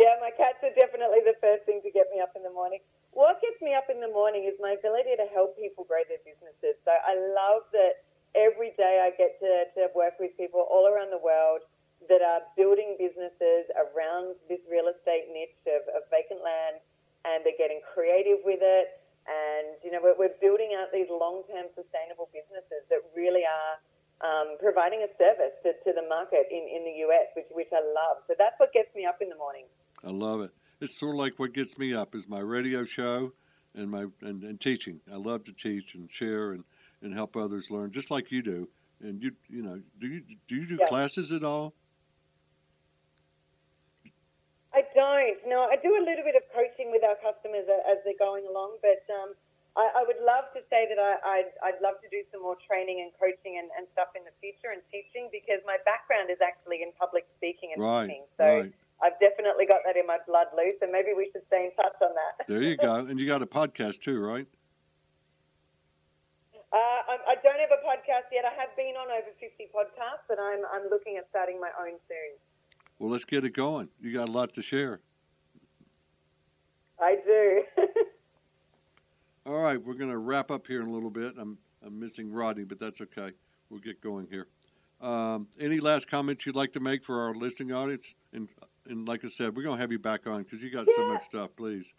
[0.09, 2.80] Yeah, my cats are definitely the first thing to get me up in the morning.
[3.12, 6.22] What gets me up in the morning is my ability to help people grow their
[6.24, 6.80] businesses.
[6.88, 11.12] So I love that every day I get to, to work with people all around
[11.12, 11.61] the world
[12.09, 16.80] that are building businesses around this real estate niche of, of vacant land
[17.28, 19.04] and they're getting creative with it.
[19.28, 23.76] And, you know, we're, we're building out these long term sustainable businesses that really are
[24.24, 27.82] um, providing a service to, to the market in, in the US, which, which I
[27.82, 28.24] love.
[28.24, 29.68] So that's what gets me up in the morning.
[30.05, 30.51] I love it.
[30.80, 33.32] It's sort of like what gets me up is my radio show
[33.74, 35.01] and my and, and teaching.
[35.12, 36.64] I love to teach and share and,
[37.03, 38.68] and help others learn, just like you do.
[39.01, 41.74] And you you know do you do you do classes at all?
[44.74, 45.38] I don't.
[45.46, 48.78] No, I do a little bit of coaching with our customers as they're going along,
[48.82, 49.34] but um,
[49.74, 52.59] I, I would love to say that I, I'd, I'd love to do some more
[52.66, 56.38] training and coaching and, and stuff in the future and teaching because my background is
[56.38, 58.24] actually in public speaking and Right, teaching.
[58.38, 58.72] So right.
[59.03, 60.70] I've definitely got that in my blood, Lou.
[60.80, 62.46] So maybe we should stay in touch on that.
[62.49, 62.96] There you go.
[62.96, 64.46] and you got a podcast too, right?
[66.70, 68.44] Uh, I, I don't have a podcast yet.
[68.44, 71.96] I have been on over 50 podcasts, but I'm, I'm looking at starting my own
[72.07, 72.36] soon.
[72.99, 73.88] Well, let's get it going.
[74.03, 75.01] You got a lot to share.
[77.01, 77.62] I do.
[79.46, 81.36] All right, we're going to wrap up here in a little bit.
[81.38, 83.30] I'm I'm missing Rodney, but that's okay.
[83.70, 84.49] We'll get going here.
[85.01, 88.16] Um, any last comments you'd like to make for our listening audience?
[88.32, 88.49] And
[88.89, 91.07] and like I said, we're going to have you back on because you got so
[91.09, 91.51] much stuff.
[91.57, 91.95] Please.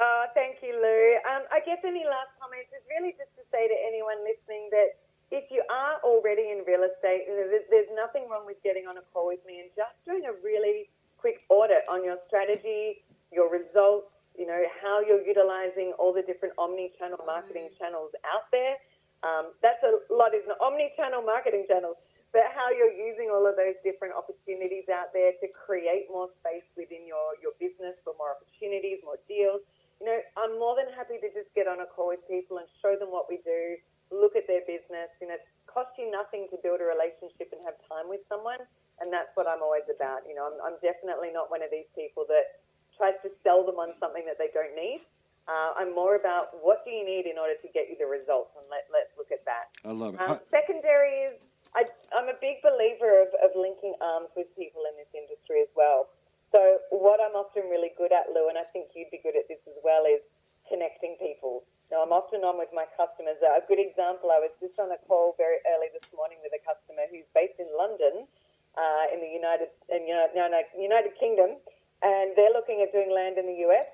[0.00, 1.04] Oh, thank you, Lou.
[1.28, 4.96] Um, I guess any last comments is really just to say to anyone listening that
[5.30, 9.04] if you are already in real estate, there's, there's nothing wrong with getting on a
[9.12, 10.88] call with me and just doing a really
[11.20, 16.56] quick audit on your strategy, your results, you know, how you're utilizing all the different
[16.56, 18.80] omni-channel marketing channels out there.
[19.20, 20.56] Um, that's a lot, isn't it?
[20.64, 22.00] Omni-channel marketing channels,
[22.32, 26.66] but how you're using all of those different opportunities out there to create more space
[26.78, 29.62] within your, your business for more opportunities, more deals.
[29.98, 32.70] You know, I'm more than happy to just get on a call with people and
[32.80, 33.76] show them what we do,
[34.14, 35.10] look at their business.
[35.18, 38.62] You know, it costs you nothing to build a relationship and have time with someone,
[39.02, 40.24] and that's what I'm always about.
[40.24, 42.62] You know, I'm, I'm definitely not one of these people that
[42.96, 45.02] tries to sell them on something that they don't need.
[45.48, 48.54] Uh, I'm more about what do you need in order to get you the results,
[48.54, 49.74] and let, let's look at that.
[49.82, 50.20] I love it.
[50.20, 51.34] Um, secondary is,
[51.74, 55.70] I, I'm a big believer of, of linking arms with people in this industry as
[55.78, 56.10] well.
[56.50, 59.46] So what I'm often really good at, Lou, and I think you'd be good at
[59.46, 60.22] this as well, is
[60.66, 61.62] connecting people.
[61.94, 63.38] Now, I'm often on with my customers.
[63.42, 66.62] A good example, I was just on a call very early this morning with a
[66.62, 68.26] customer who's based in London,
[68.74, 71.58] uh, in the United, in, United, no, no, United Kingdom,
[72.02, 73.90] and they're looking at doing land in the US.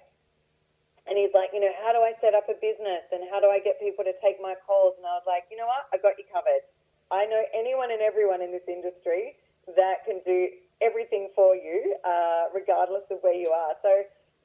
[1.08, 3.46] And he's like, you know, how do I set up a business and how do
[3.48, 4.98] I get people to take my calls?
[4.98, 5.86] And I was like, you know what?
[5.94, 6.66] I've got you covered.
[7.10, 9.36] I know anyone and everyone in this industry
[9.76, 10.48] that can do
[10.82, 13.74] everything for you, uh, regardless of where you are.
[13.82, 13.90] So,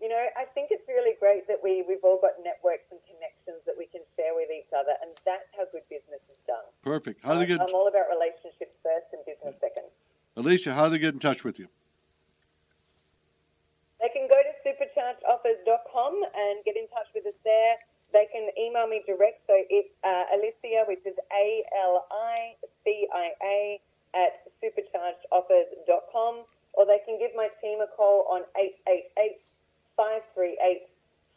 [0.02, 3.62] you know, I think it's really great that we, we've all got networks and connections
[3.66, 6.66] that we can share with each other, and that's how good business is done.
[6.82, 7.22] Perfect.
[7.22, 9.90] How do they get, I'm all about relationships first and business second.
[10.38, 10.74] Alicia?
[10.74, 11.68] How do they get in touch with you?
[14.02, 17.78] They can go to superchargeoffers.com and get in touch with us there.
[18.12, 23.08] They can email me direct, so it's uh, Alicia, which is A L I C
[23.14, 23.80] I A,
[24.14, 26.44] at superchargedoffers.com,
[26.74, 29.40] or they can give my team a call on 888
[29.96, 30.88] 538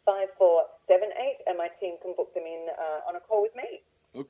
[0.03, 3.81] 5478, and my team can book them in uh, on a call with me.